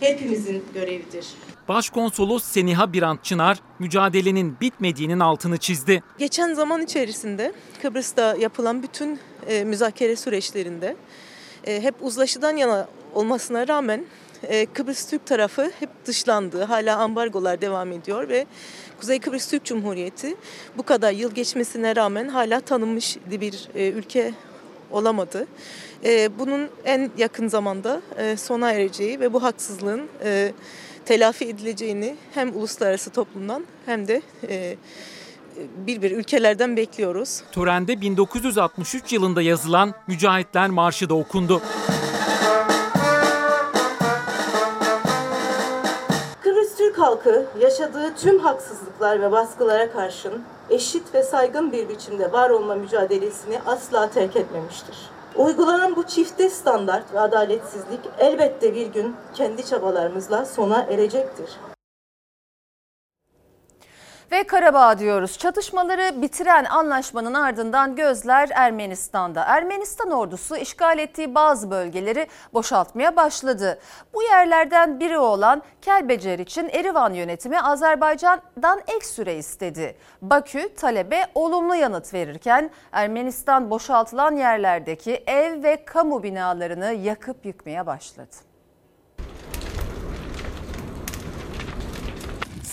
[0.00, 1.26] hepimizin görevidir.
[1.68, 6.02] Başkonsolos Seniha Birant Çınar mücadelenin bitmediğinin altını çizdi.
[6.18, 10.96] Geçen zaman içerisinde Kıbrıs'ta yapılan bütün e, müzakere süreçlerinde
[11.64, 14.04] e, hep uzlaşıdan yana olmasına rağmen
[14.42, 16.64] e, Kıbrıs Türk tarafı hep dışlandı.
[16.64, 18.46] Hala ambargolar devam ediyor ve
[19.00, 20.36] Kuzey Kıbrıs Türk Cumhuriyeti
[20.76, 24.34] bu kadar yıl geçmesine rağmen hala tanınmış bir e, ülke
[24.90, 25.46] olamadı.
[26.04, 30.52] E, bunun en yakın zamanda e, sona ereceği ve bu haksızlığın e,
[31.04, 34.76] telafi edileceğini hem uluslararası toplumdan hem de e,
[35.86, 37.42] bir bir ülkelerden bekliyoruz.
[37.52, 41.62] Törende 1963 yılında yazılan Mücahitler Marşı da okundu.
[46.96, 52.74] Türk halkı yaşadığı tüm haksızlıklar ve baskılara karşın eşit ve saygın bir biçimde var olma
[52.74, 54.96] mücadelesini asla terk etmemiştir.
[55.36, 61.50] Uygulanan bu çifte standart ve adaletsizlik elbette bir gün kendi çabalarımızla sona erecektir.
[64.32, 65.38] Ve Karabağ diyoruz.
[65.38, 69.44] Çatışmaları bitiren anlaşmanın ardından gözler Ermenistan'da.
[69.44, 73.78] Ermenistan ordusu işgal ettiği bazı bölgeleri boşaltmaya başladı.
[74.14, 79.96] Bu yerlerden biri olan Kelbecer için Erivan yönetimi Azerbaycan'dan ek süre istedi.
[80.22, 88.45] Bakü talebe olumlu yanıt verirken Ermenistan boşaltılan yerlerdeki ev ve kamu binalarını yakıp yıkmaya başladı.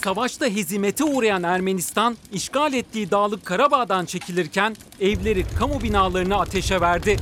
[0.04, 7.18] Savaşta hezimete uğrayan Ermenistan, işgal ettiği Dağlık Karabağ'dan çekilirken evleri, kamu binalarını ateşe verdi.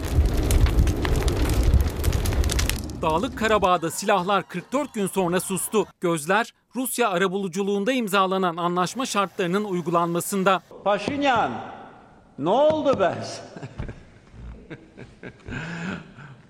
[3.01, 5.87] Dağlık Karabağ'da silahlar 44 gün sonra sustu.
[5.99, 10.61] Gözler Rusya arabuluculuğunda imzalanan anlaşma şartlarının uygulanmasında.
[10.83, 11.51] Paşinyan,
[12.39, 13.15] ne oldu be?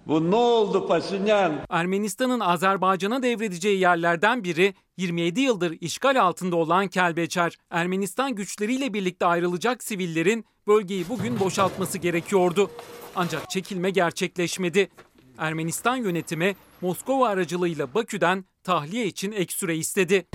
[0.07, 1.53] Bu ne oldu Paşinyan?
[1.69, 7.57] Ermenistan'ın Azerbaycan'a devredeceği yerlerden biri 27 yıldır işgal altında olan Kelbeçer.
[7.69, 12.71] Ermenistan güçleriyle birlikte ayrılacak sivillerin bölgeyi bugün boşaltması gerekiyordu.
[13.15, 14.89] Ancak çekilme gerçekleşmedi.
[15.37, 20.25] Ermenistan yönetimi Moskova aracılığıyla Bakü'den tahliye için ek süre istedi.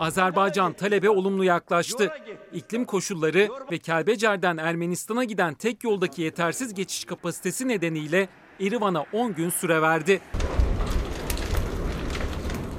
[0.00, 2.12] Azerbaycan talebe olumlu yaklaştı.
[2.52, 8.28] İklim koşulları ve Kelbecer'den Ermenistan'a giden tek yoldaki yetersiz geçiş kapasitesi nedeniyle
[8.60, 10.20] Erivan'a 10 gün süre verdi.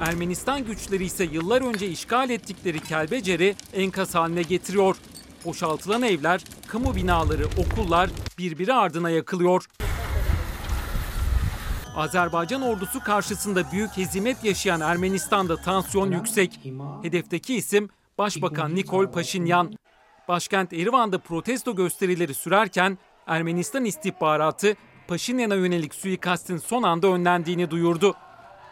[0.00, 4.96] Ermenistan güçleri ise yıllar önce işgal ettikleri Kelbecer'i enkaz haline getiriyor.
[5.44, 9.66] Boşaltılan evler, kamu binaları, okullar birbiri ardına yakılıyor.
[11.96, 16.60] Azerbaycan ordusu karşısında büyük hezimet yaşayan Ermenistan'da tansiyon yüksek.
[17.02, 19.72] Hedefteki isim Başbakan Nikol Paşinyan.
[20.28, 24.76] Başkent Erivan'da protesto gösterileri sürerken Ermenistan istihbaratı
[25.08, 28.14] Paşinyan'a yönelik suikastin son anda önlendiğini duyurdu.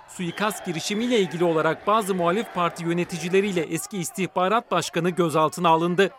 [0.09, 6.11] Suikast girişimiyle ilgili olarak bazı muhalif parti yöneticileriyle eski istihbarat başkanı gözaltına alındı.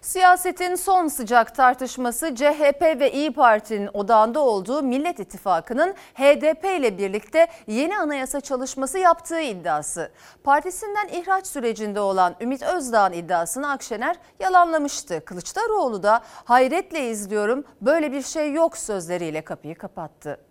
[0.00, 7.46] Siyasetin son sıcak tartışması CHP ve İyi Parti'nin odağında olduğu Millet İttifakı'nın HDP ile birlikte
[7.66, 10.12] yeni anayasa çalışması yaptığı iddiası.
[10.44, 15.24] Partisinden ihraç sürecinde olan Ümit Özdağ'ın iddiasını Akşener yalanlamıştı.
[15.24, 20.45] Kılıçdaroğlu da hayretle izliyorum böyle bir şey yok sözleriyle kapıyı kapattı.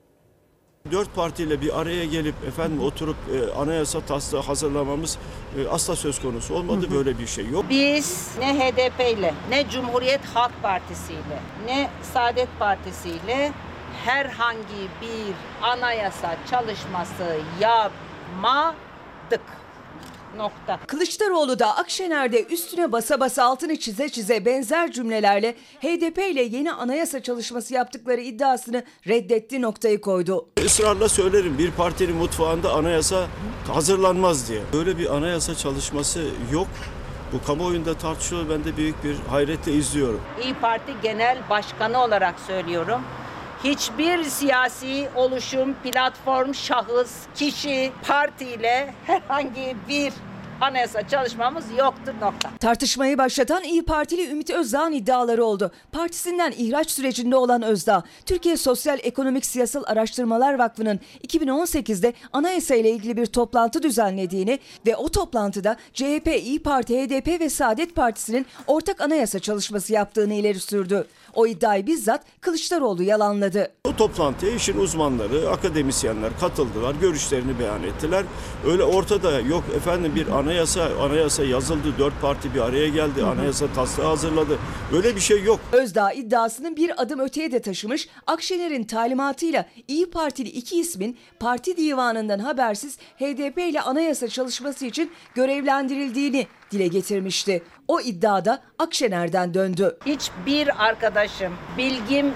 [0.92, 5.18] Dört partiyle bir araya gelip efendim oturup e, anayasa taslağı hazırlamamız
[5.58, 6.88] e, asla söz konusu olmadı.
[6.92, 7.66] Böyle bir şey yok.
[7.70, 13.52] Biz ne HDP ile ne Cumhuriyet Halk Partisi ile ne Saadet Partisi ile
[14.06, 15.34] herhangi bir
[15.68, 19.42] anayasa çalışması yapmadık.
[20.38, 20.80] Nokta.
[20.88, 27.24] Kılıçdaroğlu da Akşener'de üstüne basa basa altını çize çize benzer cümlelerle HDP ile yeni anayasa
[27.24, 30.50] çalışması yaptıkları iddiasını reddetti noktayı koydu.
[30.66, 33.28] Israrla söylerim bir partinin mutfağında anayasa
[33.74, 34.62] hazırlanmaz diye.
[34.74, 36.20] Böyle bir anayasa çalışması
[36.52, 36.68] yok.
[37.34, 38.50] Bu kamuoyunda tartışılıyor.
[38.50, 40.22] Ben de büyük bir hayretle izliyorum.
[40.44, 43.02] İyi Parti Genel Başkanı olarak söylüyorum.
[43.66, 50.14] Hiçbir siyasi oluşum, platform, şahıs, kişi, partiyle herhangi bir
[50.62, 52.50] anayasa çalışmamız yoktur nokta.
[52.60, 55.72] Tartışmayı başlatan İyi Partili Ümit Özdağ'ın iddiaları oldu.
[55.92, 63.18] Partisinden ihraç sürecinde olan Özdağ, Türkiye Sosyal Ekonomik Siyasal Araştırmalar Vakfı'nın 2018'de anayasa ile ilgili
[63.18, 69.40] bir toplantı düzenlediğini ve o toplantıda CHP, İyi Parti, HDP ve Saadet Partisi'nin ortak anayasa
[69.40, 71.08] çalışması yaptığını ileri sürdü.
[71.36, 73.72] O iddiayı bizzat Kılıçdaroğlu yalanladı.
[73.86, 78.24] O toplantıya işin uzmanları, akademisyenler katıldılar, görüşlerini beyan ettiler.
[78.68, 84.08] Öyle ortada yok efendim bir anayasa, anayasa yazıldı, dört parti bir araya geldi, anayasa taslağı
[84.08, 84.58] hazırladı.
[84.92, 85.60] Böyle bir şey yok.
[85.72, 92.40] Özdağ iddiasının bir adım öteye de taşımış, Akşener'in talimatıyla İyi Partili iki ismin parti divanından
[92.40, 97.64] habersiz HDP ile anayasa çalışması için görevlendirildiğini dile getirmişti.
[97.88, 99.98] O iddiada Akşener'den döndü.
[100.06, 102.34] Hiçbir arkadaşım bilgim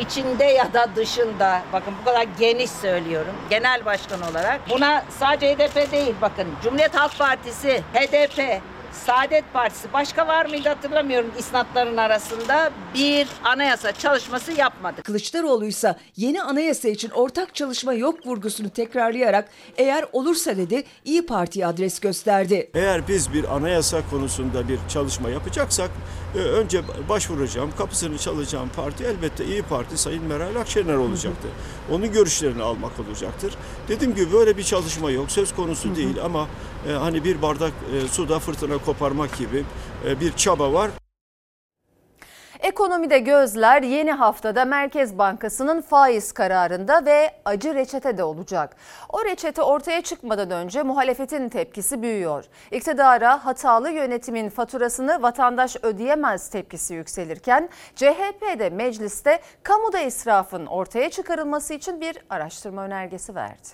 [0.00, 5.92] içinde ya da dışında bakın bu kadar geniş söylüyorum genel başkan olarak buna sadece HDP
[5.92, 8.60] değil bakın Cumhuriyet Halk Partisi, HDP,
[8.92, 15.04] Saadet Partisi başka var mıydı hatırlamıyorum isnatların arasında bir anayasa çalışması yapmadık.
[15.04, 21.66] Kılıçdaroğlu ise yeni anayasa için ortak çalışma yok vurgusunu tekrarlayarak eğer olursa dedi İyi Parti'ye
[21.66, 22.70] adres gösterdi.
[22.74, 25.90] Eğer biz bir anayasa konusunda bir çalışma yapacaksak
[26.38, 31.50] önce başvuracağım, kapısını çalacağım parti elbette İyi Parti Sayın Meral Akşener olacaktır.
[31.90, 33.54] Onun görüşlerini almak olacaktır.
[33.88, 36.48] Dediğim gibi böyle bir çalışma yok, söz konusu değil ama
[36.88, 39.64] e, hani bir bardak e, suda fırtına koparmak gibi
[40.06, 40.90] e, bir çaba var.
[42.62, 48.76] Ekonomide gözler yeni haftada Merkez Bankası'nın faiz kararında ve acı reçete de olacak.
[49.08, 52.44] O reçete ortaya çıkmadan önce muhalefetin tepkisi büyüyor.
[52.70, 61.74] İktidara hatalı yönetimin faturasını vatandaş ödeyemez tepkisi yükselirken CHP de mecliste kamuda israfın ortaya çıkarılması
[61.74, 63.68] için bir araştırma önergesi verdi.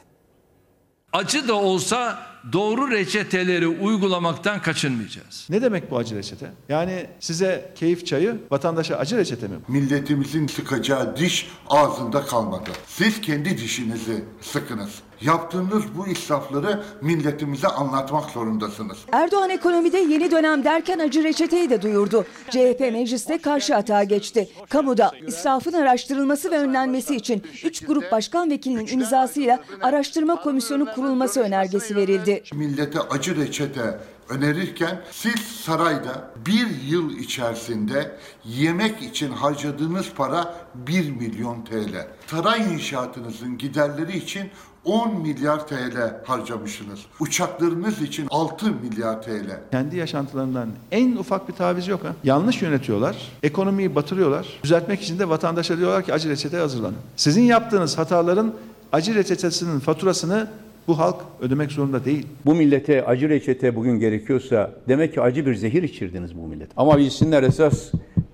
[1.12, 2.18] Acı da olsa
[2.52, 5.46] doğru reçeteleri uygulamaktan kaçınmayacağız.
[5.50, 6.50] Ne demek bu acı reçete?
[6.68, 9.56] Yani size keyif çayı, vatandaşa acı reçete mi?
[9.68, 12.70] Milletimizin sıkacağı diş ağzında kalmadı.
[12.86, 14.90] Siz kendi dişinizi sıkınız.
[15.20, 18.98] Yaptığınız bu israfları milletimize anlatmak zorundasınız.
[19.12, 22.24] Erdoğan ekonomide yeni dönem derken acı reçeteyi de duyurdu.
[22.50, 24.48] CHP mecliste karşı atağa geçti.
[24.68, 31.96] Kamuda israfın araştırılması ve önlenmesi için 3 grup başkan vekilinin imzasıyla araştırma komisyonu kurulması önergesi
[31.96, 32.27] verildi.
[32.52, 41.64] Millete acı reçete önerirken siz sarayda bir yıl içerisinde yemek için harcadığınız para 1 milyon
[41.64, 42.06] TL.
[42.26, 44.50] Saray inşaatınızın giderleri için
[44.84, 47.00] 10 milyar TL harcamışsınız.
[47.20, 49.60] Uçaklarınız için 6 milyar TL.
[49.70, 52.12] Kendi yaşantılarından en ufak bir taviz yok ha.
[52.24, 54.46] Yanlış yönetiyorlar, ekonomiyi batırıyorlar.
[54.62, 56.96] Düzeltmek için de vatandaşa diyorlar ki acı reçete hazırlanın.
[57.16, 58.54] Sizin yaptığınız hataların
[58.92, 60.48] acı reçetesinin faturasını
[60.88, 62.26] bu halk ödemek zorunda değil.
[62.46, 66.68] Bu millete acı reçete bugün gerekiyorsa demek ki acı bir zehir içirdiniz bu millet.
[66.76, 67.92] Ama bilsinler esas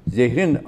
[0.09, 0.59] zehrin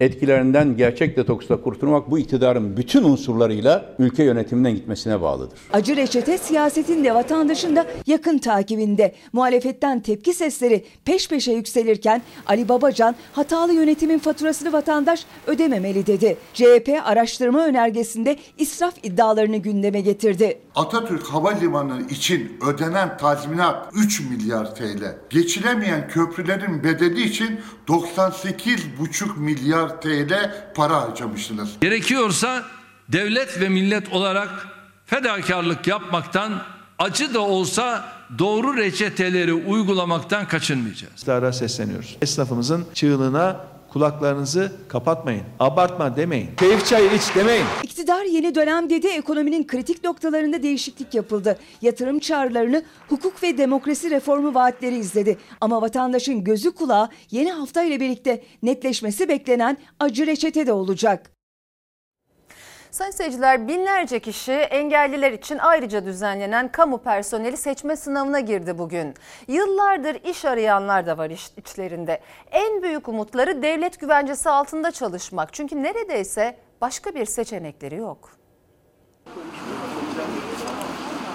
[0.00, 5.58] etkilerinden gerçek detoksla kurtulmak bu iktidarın bütün unsurlarıyla ülke yönetiminden gitmesine bağlıdır.
[5.72, 9.14] Acı reçete siyasetin de vatandaşın da yakın takibinde.
[9.32, 16.36] Muhalefetten tepki sesleri peş peşe yükselirken Ali Babacan hatalı yönetimin faturasını vatandaş ödememeli dedi.
[16.54, 20.58] CHP araştırma önergesinde israf iddialarını gündeme getirdi.
[20.74, 25.16] Atatürk Havalimanı için ödenen tazminat 3 milyar TL.
[25.30, 31.68] Geçilemeyen köprülerin bedeli için 98,5 milyar TL para harcamışsınız.
[31.80, 32.64] Gerekiyorsa
[33.08, 34.68] devlet ve millet olarak
[35.06, 36.62] fedakarlık yapmaktan
[36.98, 38.04] acı da olsa
[38.38, 41.12] doğru reçeteleri uygulamaktan kaçınmayacağız.
[41.12, 42.16] İktidara sesleniyoruz.
[42.22, 43.60] Esnafımızın çığlığına
[43.92, 45.42] kulaklarınızı kapatmayın.
[45.60, 46.50] Abartma demeyin.
[46.56, 47.64] Keyif çayı iç demeyin.
[47.82, 51.58] İktidar yeni dönem dedi ekonominin kritik noktalarında değişiklik yapıldı.
[51.82, 55.38] Yatırım çağrılarını hukuk ve demokrasi reformu vaatleri izledi.
[55.60, 61.37] Ama vatandaşın gözü kulağı yeni hafta ile birlikte netleşmesi beklenen acı reçete de olacak.
[62.90, 69.14] Sayın seyirciler binlerce kişi engelliler için ayrıca düzenlenen kamu personeli seçme sınavına girdi bugün.
[69.48, 72.20] Yıllardır iş arayanlar da var iş, içlerinde.
[72.50, 75.52] En büyük umutları devlet güvencesi altında çalışmak.
[75.52, 78.30] Çünkü neredeyse başka bir seçenekleri yok.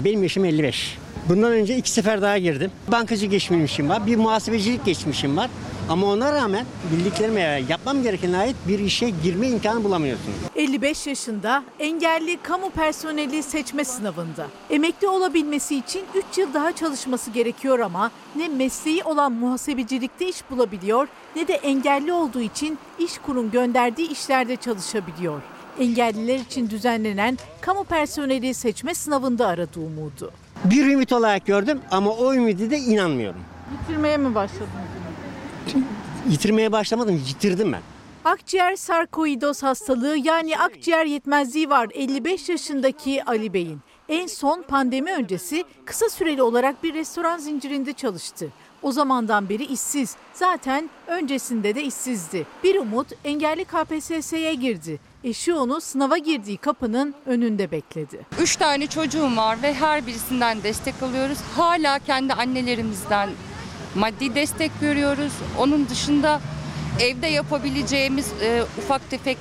[0.00, 0.98] Benim yaşım 55.
[1.28, 2.70] Bundan önce iki sefer daha girdim.
[2.88, 5.50] Bankacı geçmişim var, bir muhasebecilik geçmişim var.
[5.88, 10.36] Ama ona rağmen bildiklerime yapmam gereken ait bir işe girme imkanı bulamıyorsunuz.
[10.56, 14.46] 55 yaşında engelli kamu personeli seçme sınavında.
[14.70, 21.08] Emekli olabilmesi için 3 yıl daha çalışması gerekiyor ama ne mesleği olan muhasebecilikte iş bulabiliyor
[21.36, 25.42] ne de engelli olduğu için iş kurum gönderdiği işlerde çalışabiliyor.
[25.80, 30.32] Engelliler için düzenlenen kamu personeli seçme sınavında aradı umudu.
[30.64, 33.40] Bir ümit olarak gördüm ama o ümidi de inanmıyorum.
[33.80, 34.93] Yitirmeye mi başladınız?
[36.30, 37.80] Yitirmeye başlamadım, yitirdim ben.
[38.24, 43.80] Akciğer sarkoidoz hastalığı yani akciğer yetmezliği var 55 yaşındaki Ali Bey'in.
[44.08, 48.48] En son pandemi öncesi kısa süreli olarak bir restoran zincirinde çalıştı.
[48.82, 50.16] O zamandan beri işsiz.
[50.34, 52.46] Zaten öncesinde de işsizdi.
[52.64, 55.00] Bir umut engelli KPSS'ye girdi.
[55.24, 58.26] Eşi onu sınava girdiği kapının önünde bekledi.
[58.40, 61.38] Üç tane çocuğum var ve her birisinden destek alıyoruz.
[61.56, 63.30] Hala kendi annelerimizden
[63.94, 65.32] maddi destek görüyoruz.
[65.58, 66.40] Onun dışında
[67.00, 69.38] evde yapabileceğimiz e, ufak tefek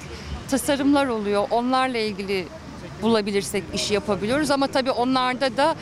[0.50, 1.48] tasarımlar oluyor.
[1.52, 2.48] Onlarla ilgili
[3.02, 5.76] bulabilirsek iş yapabiliyoruz ama tabii onlarda da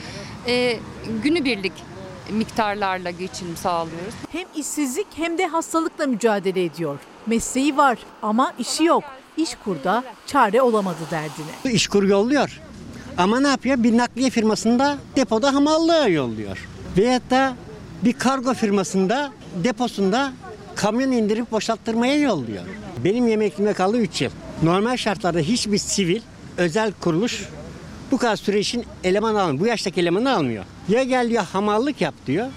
[0.47, 0.80] e,
[1.24, 1.74] günübirlik
[2.30, 4.13] miktarlarla geçim sağlıyoruz.
[4.32, 6.99] Hem işsizlik hem de hastalıkla mücadele ediyor.
[7.28, 9.03] Mesleği var ama işi yok.
[9.38, 11.74] İşkur'da çare olamadı derdine.
[11.76, 12.59] İşkur yolluyor.
[13.17, 13.84] Ama ne yapıyor?
[13.84, 16.67] Bir nakliye firmasında depoda hamallığa yolluyor.
[16.97, 17.55] Veyahut da
[18.03, 19.31] bir kargo firmasında
[19.63, 20.33] deposunda
[20.75, 22.63] kamyon indirip boşalttırmaya yolluyor.
[23.03, 24.31] Benim yemeklime kaldı 3 yıl.
[24.63, 26.21] Normal şartlarda hiçbir sivil,
[26.57, 27.47] özel kuruluş
[28.11, 29.59] bu kadar süre için eleman almıyor.
[29.59, 30.65] Bu yaştaki elemanı almıyor.
[30.89, 32.47] Ya gel ya hamallık yap diyor.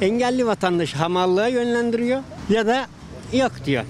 [0.00, 2.86] Engelli vatandaşı hamallığa yönlendiriyor ya da
[3.32, 3.84] yok diyor.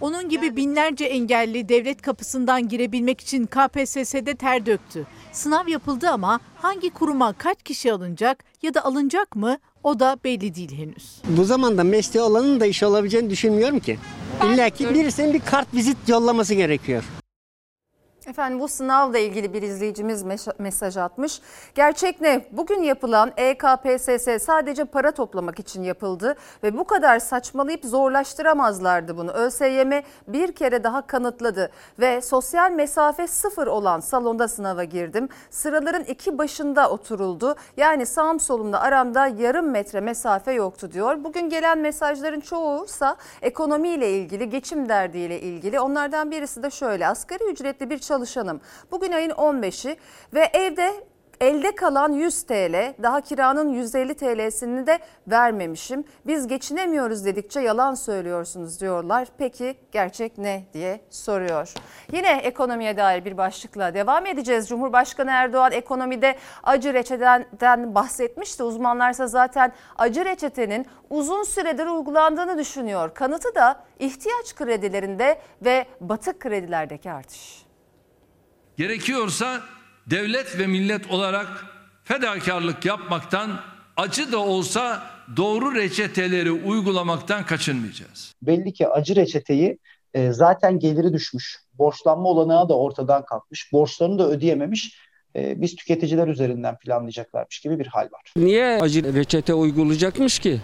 [0.00, 5.06] Onun gibi binlerce engelli devlet kapısından girebilmek için KPSS'de ter döktü.
[5.32, 10.54] Sınav yapıldı ama hangi kuruma kaç kişi alınacak ya da alınacak mı o da belli
[10.54, 11.22] değil henüz.
[11.28, 13.98] Bu zamanda mesleği olanın da iş olabileceğini düşünmüyorum ki.
[14.44, 17.04] İlla ki birisinin bir kart vizit yollaması gerekiyor.
[18.32, 20.24] Efendim bu sınavla ilgili bir izleyicimiz
[20.58, 21.40] mesaj atmış.
[21.74, 22.44] Gerçek ne?
[22.52, 29.32] Bugün yapılan EKPSS sadece para toplamak için yapıldı ve bu kadar saçmalayıp zorlaştıramazlardı bunu.
[29.32, 29.92] ÖSYM
[30.28, 31.70] bir kere daha kanıtladı
[32.00, 35.28] ve sosyal mesafe sıfır olan salonda sınava girdim.
[35.50, 37.54] Sıraların iki başında oturuldu.
[37.76, 41.24] Yani sağım solumda aramda yarım metre mesafe yoktu diyor.
[41.24, 45.80] Bugün gelen mesajların çoğuysa ekonomiyle ilgili, geçim derdiyle ilgili.
[45.80, 48.60] Onlardan birisi de şöyle asgari ücretli bir çalışanım.
[48.90, 49.96] Bugün ayın 15'i
[50.34, 51.04] ve evde
[51.40, 56.04] elde kalan 100 TL daha kiranın 150 TL'sini de vermemişim.
[56.26, 59.28] Biz geçinemiyoruz dedikçe yalan söylüyorsunuz diyorlar.
[59.38, 61.74] Peki gerçek ne diye soruyor.
[62.12, 64.68] Yine ekonomiye dair bir başlıkla devam edeceğiz.
[64.68, 68.62] Cumhurbaşkanı Erdoğan ekonomide acı reçeteden bahsetmişti.
[68.62, 73.14] Uzmanlarsa zaten acı reçetenin uzun süredir uygulandığını düşünüyor.
[73.14, 77.71] Kanıtı da ihtiyaç kredilerinde ve batık kredilerdeki artış.
[78.76, 79.62] Gerekiyorsa
[80.06, 81.66] devlet ve millet olarak
[82.04, 83.60] fedakarlık yapmaktan
[83.96, 85.02] acı da olsa
[85.36, 88.34] doğru reçeteleri uygulamaktan kaçınmayacağız.
[88.42, 89.78] Belli ki acı reçeteyi
[90.14, 94.98] e, zaten geliri düşmüş, borçlanma olanağı da ortadan kalkmış, borçlarını da ödeyememiş
[95.36, 98.32] e, biz tüketiciler üzerinden planlayacaklarmış gibi bir hal var.
[98.36, 100.60] Niye acı reçete uygulayacakmış ki?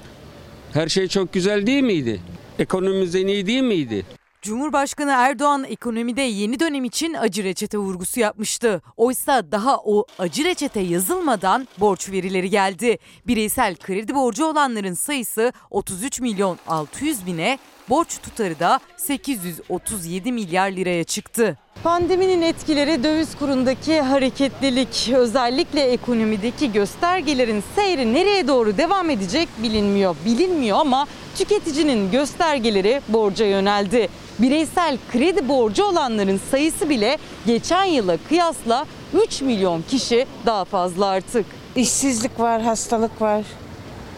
[0.73, 2.21] Her şey çok güzel değil miydi?
[2.59, 4.07] Ekonomimiz en iyi değil miydi?
[4.43, 8.83] Cumhurbaşkanı Erdoğan ekonomide yeni dönem için acı reçete vurgusu yapmıştı.
[8.97, 12.99] Oysa daha o acı reçete yazılmadan borç verileri geldi.
[13.27, 17.59] Bireysel kredi borcu olanların sayısı 33 milyon 600 bine,
[17.89, 21.59] borç tutarı da 837 milyar liraya çıktı.
[21.83, 30.17] Pandeminin etkileri döviz kurundaki hareketlilik, özellikle ekonomideki göstergelerin seyri nereye doğru devam edecek bilinmiyor.
[30.25, 34.09] Bilinmiyor ama tüketicinin göstergeleri borca yöneldi.
[34.39, 38.87] Bireysel kredi borcu olanların sayısı bile geçen yıla kıyasla
[39.27, 41.47] 3 milyon kişi daha fazla artık.
[41.77, 43.45] İşsizlik var, hastalık var.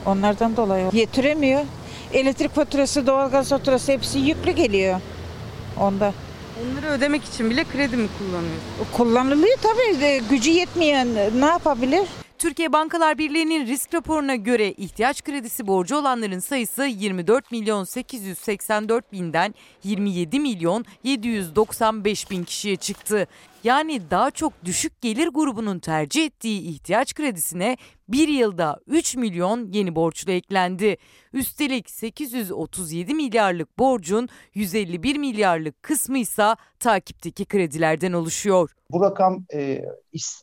[0.07, 1.61] Onlardan dolayı yetiremiyor.
[2.13, 5.01] Elektrik faturası, doğalgaz faturası hepsi yüklü geliyor.
[5.81, 6.13] Onda.
[6.63, 8.61] Onları ödemek için bile kredi mi kullanıyor?
[8.97, 10.23] Kullanılıyor tabii.
[10.31, 11.09] Gücü yetmeyen
[11.41, 12.09] ne yapabilir?
[12.41, 19.55] Türkiye Bankalar Birliği'nin risk raporuna göre ihtiyaç kredisi borcu olanların sayısı 24 milyon 884 binden
[19.85, 23.27] 27 milyon 795 bin kişiye çıktı.
[23.65, 27.77] Yani daha çok düşük gelir grubunun tercih ettiği ihtiyaç kredisine
[28.09, 30.97] bir yılda 3 milyon yeni borçlu eklendi.
[31.33, 38.71] Üstelik 837 milyarlık borcun 151 milyarlık kısmı ise takipteki kredilerden oluşuyor.
[38.93, 39.85] Bu rakam e,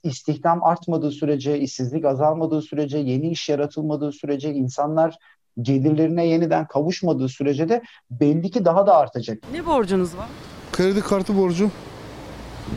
[0.04, 5.16] istihdam artmadığı sürece, işsizlik azalmadığı sürece, yeni iş yaratılmadığı sürece, insanlar
[5.62, 7.82] gelirlerine yeniden kavuşmadığı sürece de
[8.12, 9.38] belli ki daha da artacak.
[9.54, 10.28] Ne borcunuz var?
[10.72, 11.72] Kredi kartı borcu.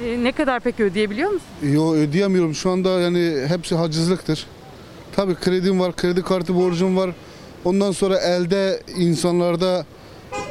[0.05, 1.49] E, ne kadar peki ödeyebiliyor musun?
[1.63, 2.55] Yo ödeyemiyorum.
[2.55, 4.47] Şu anda yani hepsi hacizliktir.
[5.17, 7.11] Tabii kredim var, kredi kartı borcum var.
[7.65, 9.85] Ondan sonra elde insanlarda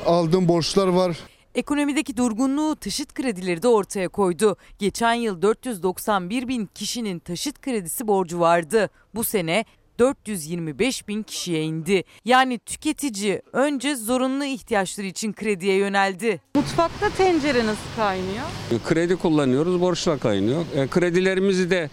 [0.05, 1.17] aldığım borçlar var.
[1.55, 4.57] Ekonomideki durgunluğu taşıt kredileri de ortaya koydu.
[4.79, 8.89] Geçen yıl 491 bin kişinin taşıt kredisi borcu vardı.
[9.15, 9.65] Bu sene
[9.99, 12.03] 425 bin kişiye indi.
[12.25, 16.41] Yani tüketici önce zorunlu ihtiyaçları için krediye yöneldi.
[16.55, 18.45] Mutfakta tencere nasıl kaynıyor?
[18.87, 20.65] Kredi kullanıyoruz, borçla kaynıyor.
[20.75, 21.89] E, kredilerimizi de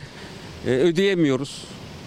[0.66, 1.64] e, ödeyemiyoruz.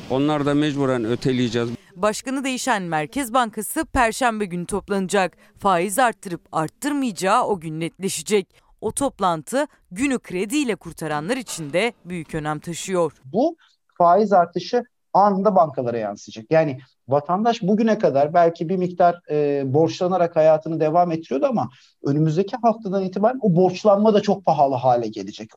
[0.10, 1.70] Onlar da mecburen öteleyeceğiz.
[2.02, 5.38] Başkanı değişen Merkez Bankası Perşembe günü toplanacak.
[5.58, 8.48] Faiz arttırıp arttırmayacağı o gün netleşecek.
[8.82, 13.14] O toplantı günü krediyle kurtaranlar için de büyük önem taşıyor.
[13.26, 13.56] Bu
[13.98, 14.84] faiz artışı
[15.14, 16.46] anında bankalara yansıyacak.
[16.52, 21.70] Yani vatandaş bugüne kadar belki bir miktar e, borçlanarak hayatını devam ettiriyordu ama
[22.06, 25.50] önümüzdeki haftadan itibaren o borçlanma da çok pahalı hale gelecek.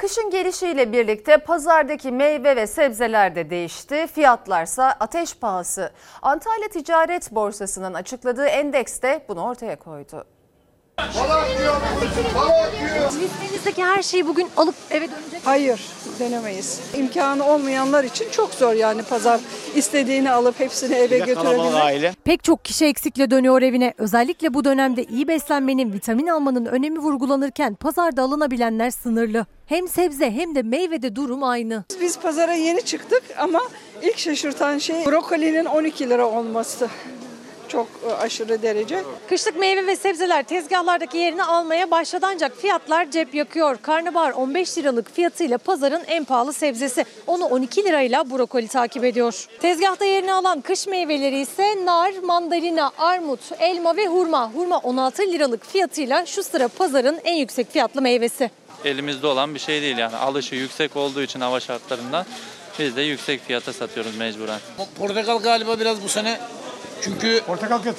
[0.00, 4.06] Kışın gelişiyle birlikte pazardaki meyve ve sebzeler de değişti.
[4.06, 5.92] Fiyatlarsa ateş pahası.
[6.22, 10.24] Antalya Ticaret Borsası'nın açıkladığı endeks de bunu ortaya koydu.
[13.20, 15.80] Listenizdeki her şeyi bugün alıp eve dönecek Hayır,
[16.18, 16.80] denemeyiz.
[16.96, 19.40] İmkanı olmayanlar için çok zor yani pazar
[19.74, 22.24] istediğini alıp hepsini eve götürebilmek.
[22.24, 23.94] Pek çok kişi eksikle dönüyor evine.
[23.98, 29.46] Özellikle bu dönemde iyi beslenmenin, vitamin almanın önemi vurgulanırken pazarda alınabilenler sınırlı.
[29.66, 31.84] Hem sebze hem de meyvede durum aynı.
[32.00, 33.60] Biz pazara yeni çıktık ama
[34.02, 36.88] ilk şaşırtan şey brokolinin 12 lira olması.
[37.72, 39.04] Çok e, aşırı derece.
[39.28, 43.76] Kışlık meyve ve sebzeler tezgahlardaki yerini almaya başladı ancak fiyatlar cep yakıyor.
[43.82, 47.04] Karnabahar 15 liralık fiyatıyla pazarın en pahalı sebzesi.
[47.26, 49.46] Onu 12 lirayla brokoli takip ediyor.
[49.60, 54.50] Tezgahta yerini alan kış meyveleri ise nar, mandalina, armut, elma ve hurma.
[54.52, 58.50] Hurma 16 liralık fiyatıyla şu sıra pazarın en yüksek fiyatlı meyvesi.
[58.84, 62.26] elimizde olan bir şey değil yani alışı yüksek olduğu için hava şartlarından
[62.78, 64.60] biz de yüksek fiyata satıyoruz mecburen.
[64.98, 66.40] Portakal galiba biraz bu sene.
[67.02, 67.96] Çünkü portakal kıt.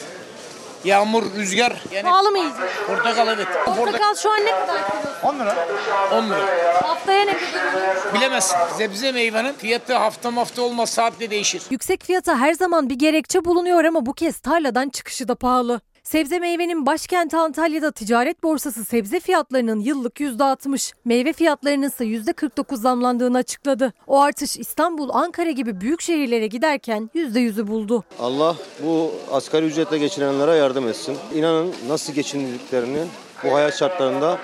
[0.83, 1.81] Yağmur, rüzgar.
[1.91, 2.59] Yani Pahalı mı yiyecek?
[2.87, 3.47] Portakal evet.
[3.65, 5.27] Portakal şu an ne kadar kilosu?
[5.27, 5.67] 10 lira.
[6.11, 6.81] 10 lira.
[6.83, 8.13] Haftaya ne kadar?
[8.13, 8.57] Bilemezsin.
[8.77, 11.63] Sebze meyvenin fiyatı hafta hafta olmaz saatte değişir.
[11.69, 15.81] Yüksek fiyata her zaman bir gerekçe bulunuyor ama bu kez tarladan çıkışı da pahalı.
[16.11, 23.37] Sebze meyvenin başkenti Antalya'da ticaret borsası sebze fiyatlarının yıllık %60, meyve fiyatlarının ise %49 zamlandığını
[23.37, 23.93] açıkladı.
[24.07, 28.03] O artış İstanbul, Ankara gibi büyük şehirlere giderken %100'ü buldu.
[28.19, 31.17] Allah bu asgari ücretle geçinenlere yardım etsin.
[31.35, 33.05] İnanın nasıl geçindiklerini
[33.43, 34.39] bu hayat şartlarında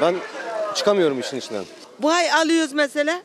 [0.00, 0.14] ben
[0.74, 1.64] çıkamıyorum işin içinden.
[2.02, 3.22] Bu ay alıyoruz mesela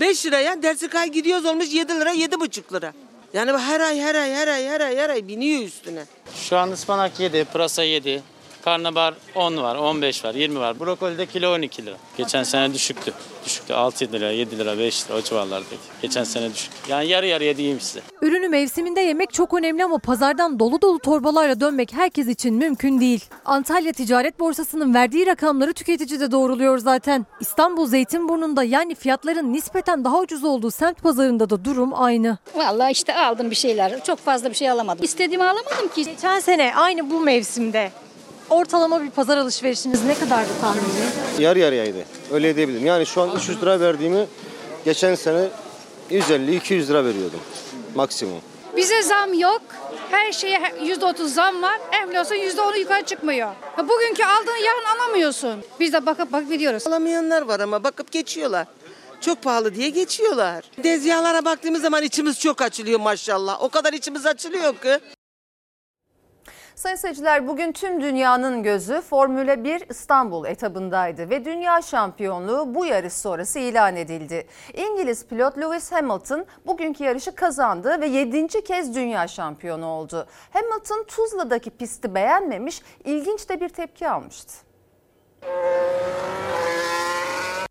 [0.00, 2.92] 5 liraya dersi kay gidiyoruz olmuş 7 lira 7,5 lira.
[3.34, 6.04] Yani bu her ay her ay her ay her ay her ay biniyor üstüne.
[6.34, 8.22] Şu an ıspanak 7, pırasa 7,
[8.64, 10.80] karnabahar 10 var, 15 var, 20 var.
[10.80, 11.96] Brokoli de kilo 12 lira.
[12.16, 13.12] Geçen sene düşüktü.
[13.44, 15.74] Düşüktü 6 lira, 7 lira, 5 lira o civarlardaydı.
[16.02, 16.70] Geçen sene düşük.
[16.88, 18.00] Yani yarı yarıya diyeyim size.
[18.22, 23.24] Ürünü mevsiminde yemek çok önemli ama pazardan dolu dolu torbalarla dönmek herkes için mümkün değil.
[23.44, 27.26] Antalya Ticaret Borsası'nın verdiği rakamları tüketici de doğruluyor zaten.
[27.40, 32.38] İstanbul Zeytinburnu'nda yani fiyatların nispeten daha ucuz olduğu semt pazarında da durum aynı.
[32.54, 34.04] Vallahi işte aldım bir şeyler.
[34.04, 35.04] Çok fazla bir şey alamadım.
[35.04, 36.04] İstediğimi alamadım ki.
[36.04, 37.90] Geçen sene aynı bu mevsimde
[38.50, 40.84] ortalama bir pazar alışverişiniz ne kadardı tahmini?
[41.38, 42.04] Yarı yarıyaydı.
[42.32, 42.86] Öyle diyebilirim.
[42.86, 44.26] Yani şu an 300 lira verdiğimi
[44.84, 45.48] geçen sene
[46.10, 47.40] 150-200 lira veriyordum
[47.94, 48.40] maksimum.
[48.76, 49.62] Bize zam yok.
[50.10, 51.80] Her şeye yüzde otuz zam var.
[51.92, 53.48] Enflasyon yüzde onu yukarı çıkmıyor.
[53.76, 55.64] Ha, Bugünkü aldığını yarın alamıyorsun.
[55.80, 56.86] Biz de bakıp bakıp gidiyoruz.
[56.86, 58.66] Alamayanlar var ama bakıp geçiyorlar.
[59.20, 60.64] Çok pahalı diye geçiyorlar.
[60.82, 63.62] Tezgahlara baktığımız zaman içimiz çok açılıyor maşallah.
[63.62, 64.98] O kadar içimiz açılıyor ki.
[66.80, 73.12] Sayın seyirciler bugün tüm dünyanın gözü Formula 1 İstanbul etabındaydı ve dünya şampiyonluğu bu yarış
[73.12, 74.46] sonrası ilan edildi.
[74.74, 78.46] İngiliz pilot Lewis Hamilton bugünkü yarışı kazandı ve 7.
[78.46, 80.26] kez dünya şampiyonu oldu.
[80.50, 84.54] Hamilton Tuzla'daki pisti beğenmemiş, ilginç de bir tepki almıştı.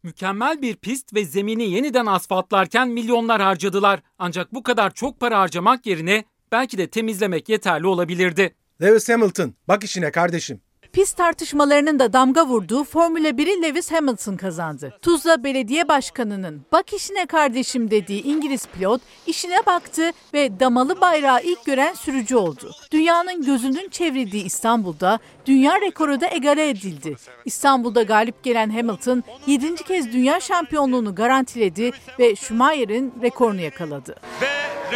[0.04, 4.00] Mükemmel bir pist ve zemini yeniden asfaltlarken milyonlar harcadılar.
[4.20, 8.59] Ancak bu kadar çok para harcamak yerine belki de temizlemek yeterli olabilirdi.
[8.82, 10.62] Lewis Hamilton bak işine kardeşim.
[10.94, 14.94] Pist tartışmalarının da damga vurduğu Formula 1'i Lewis Hamilton kazandı.
[15.02, 21.66] Tuzla Belediye Başkanı'nın bak işine kardeşim dediği İngiliz pilot işine baktı ve damalı bayrağı ilk
[21.66, 22.72] gören sürücü oldu.
[22.92, 27.16] Dünyanın gözünün çevrildiği İstanbul'da dünya rekoru da egale edildi.
[27.46, 29.76] İstanbul'da galip gelen Hamilton 7.
[29.76, 34.16] kez dünya şampiyonluğunu garantiledi ve Schumacher'in rekorunu yakaladı.
[34.42, 34.48] Ve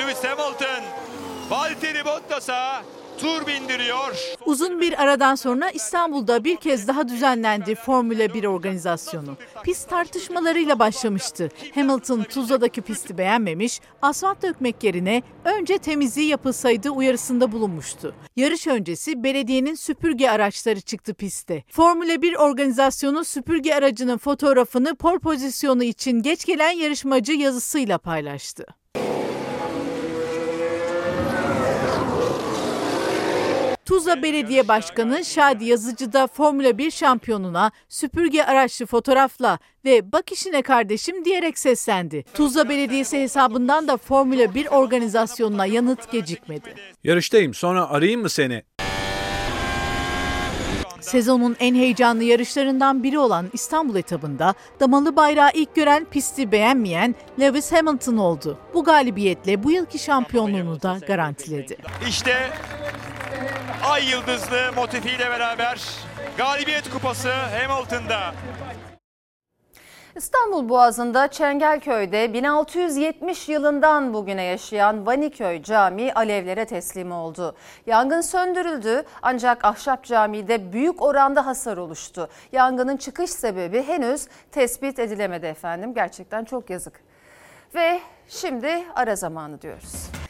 [0.02, 0.84] Lewis Hamilton
[1.50, 2.84] Valtteri Bottas'a
[3.18, 4.18] tur bindiriyor.
[4.46, 9.38] Uzun bir aradan sonra İstanbul'da bir kez daha düzenlendi Formula 1 organizasyonu.
[9.64, 11.50] Pist tartışmalarıyla başlamıştı.
[11.76, 18.16] Hamilton Tuzla'daki pisti beğenmemiş, asfalt dökmek yerine önce temizliği yapılsaydı uyarısında bulunmuştu.
[18.36, 21.64] Yarış öncesi belediyenin süpürge araçları çıktı piste.
[21.72, 28.66] Formula 1 organizasyonu süpürge aracının fotoğrafını pol pozisyonu için geç gelen yarışmacı yazısıyla paylaştı.
[33.86, 40.62] Tuzla Belediye Başkanı Şadi Yazıcı da Formula 1 şampiyonuna süpürge araçlı fotoğrafla ve bak işine
[40.62, 42.24] kardeşim diyerek seslendi.
[42.34, 46.76] Tuzla Belediyesi hesabından da Formula 1 organizasyonuna yanıt gecikmedi.
[47.04, 48.64] Yarıştayım sonra arayayım mı seni?
[51.14, 57.72] Sezonun en heyecanlı yarışlarından biri olan İstanbul etabında damalı bayrağı ilk gören pisti beğenmeyen Lewis
[57.72, 58.58] Hamilton oldu.
[58.74, 61.78] Bu galibiyetle bu yılki şampiyonluğunu da garantiledi.
[62.08, 62.50] İşte
[63.84, 65.82] Ay Yıldızlı motifiyle beraber
[66.38, 68.34] galibiyet kupası Hamilton'da.
[70.16, 77.56] İstanbul Boğazı'nda Çengelköy'de 1670 yılından bugüne yaşayan Vaniköy Camii alevlere teslim oldu.
[77.86, 82.30] Yangın söndürüldü ancak Ahşap Camii'de büyük oranda hasar oluştu.
[82.52, 85.94] Yangının çıkış sebebi henüz tespit edilemedi efendim.
[85.94, 86.94] Gerçekten çok yazık.
[87.76, 90.23] Ve şimdi ara zamanı diyoruz.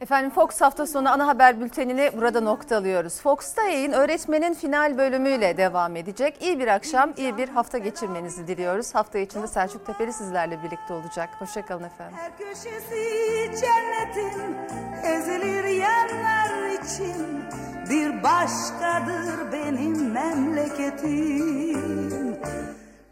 [0.00, 3.20] Efendim Fox hafta sonu ana haber bültenini burada noktalıyoruz.
[3.20, 6.42] Fox'ta yayın öğretmenin final bölümüyle devam edecek.
[6.42, 8.94] İyi bir akşam, iyi bir hafta geçirmenizi diliyoruz.
[8.94, 11.28] Hafta içinde Selçuk Tepeli sizlerle birlikte olacak.
[11.38, 12.16] Hoşçakalın efendim.
[12.18, 14.56] Her köşesi cennetin
[15.04, 17.44] ezilir yerler için
[17.90, 22.36] bir başkadır benim memleketim.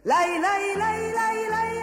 [0.06, 1.76] Lay lay lay lay lay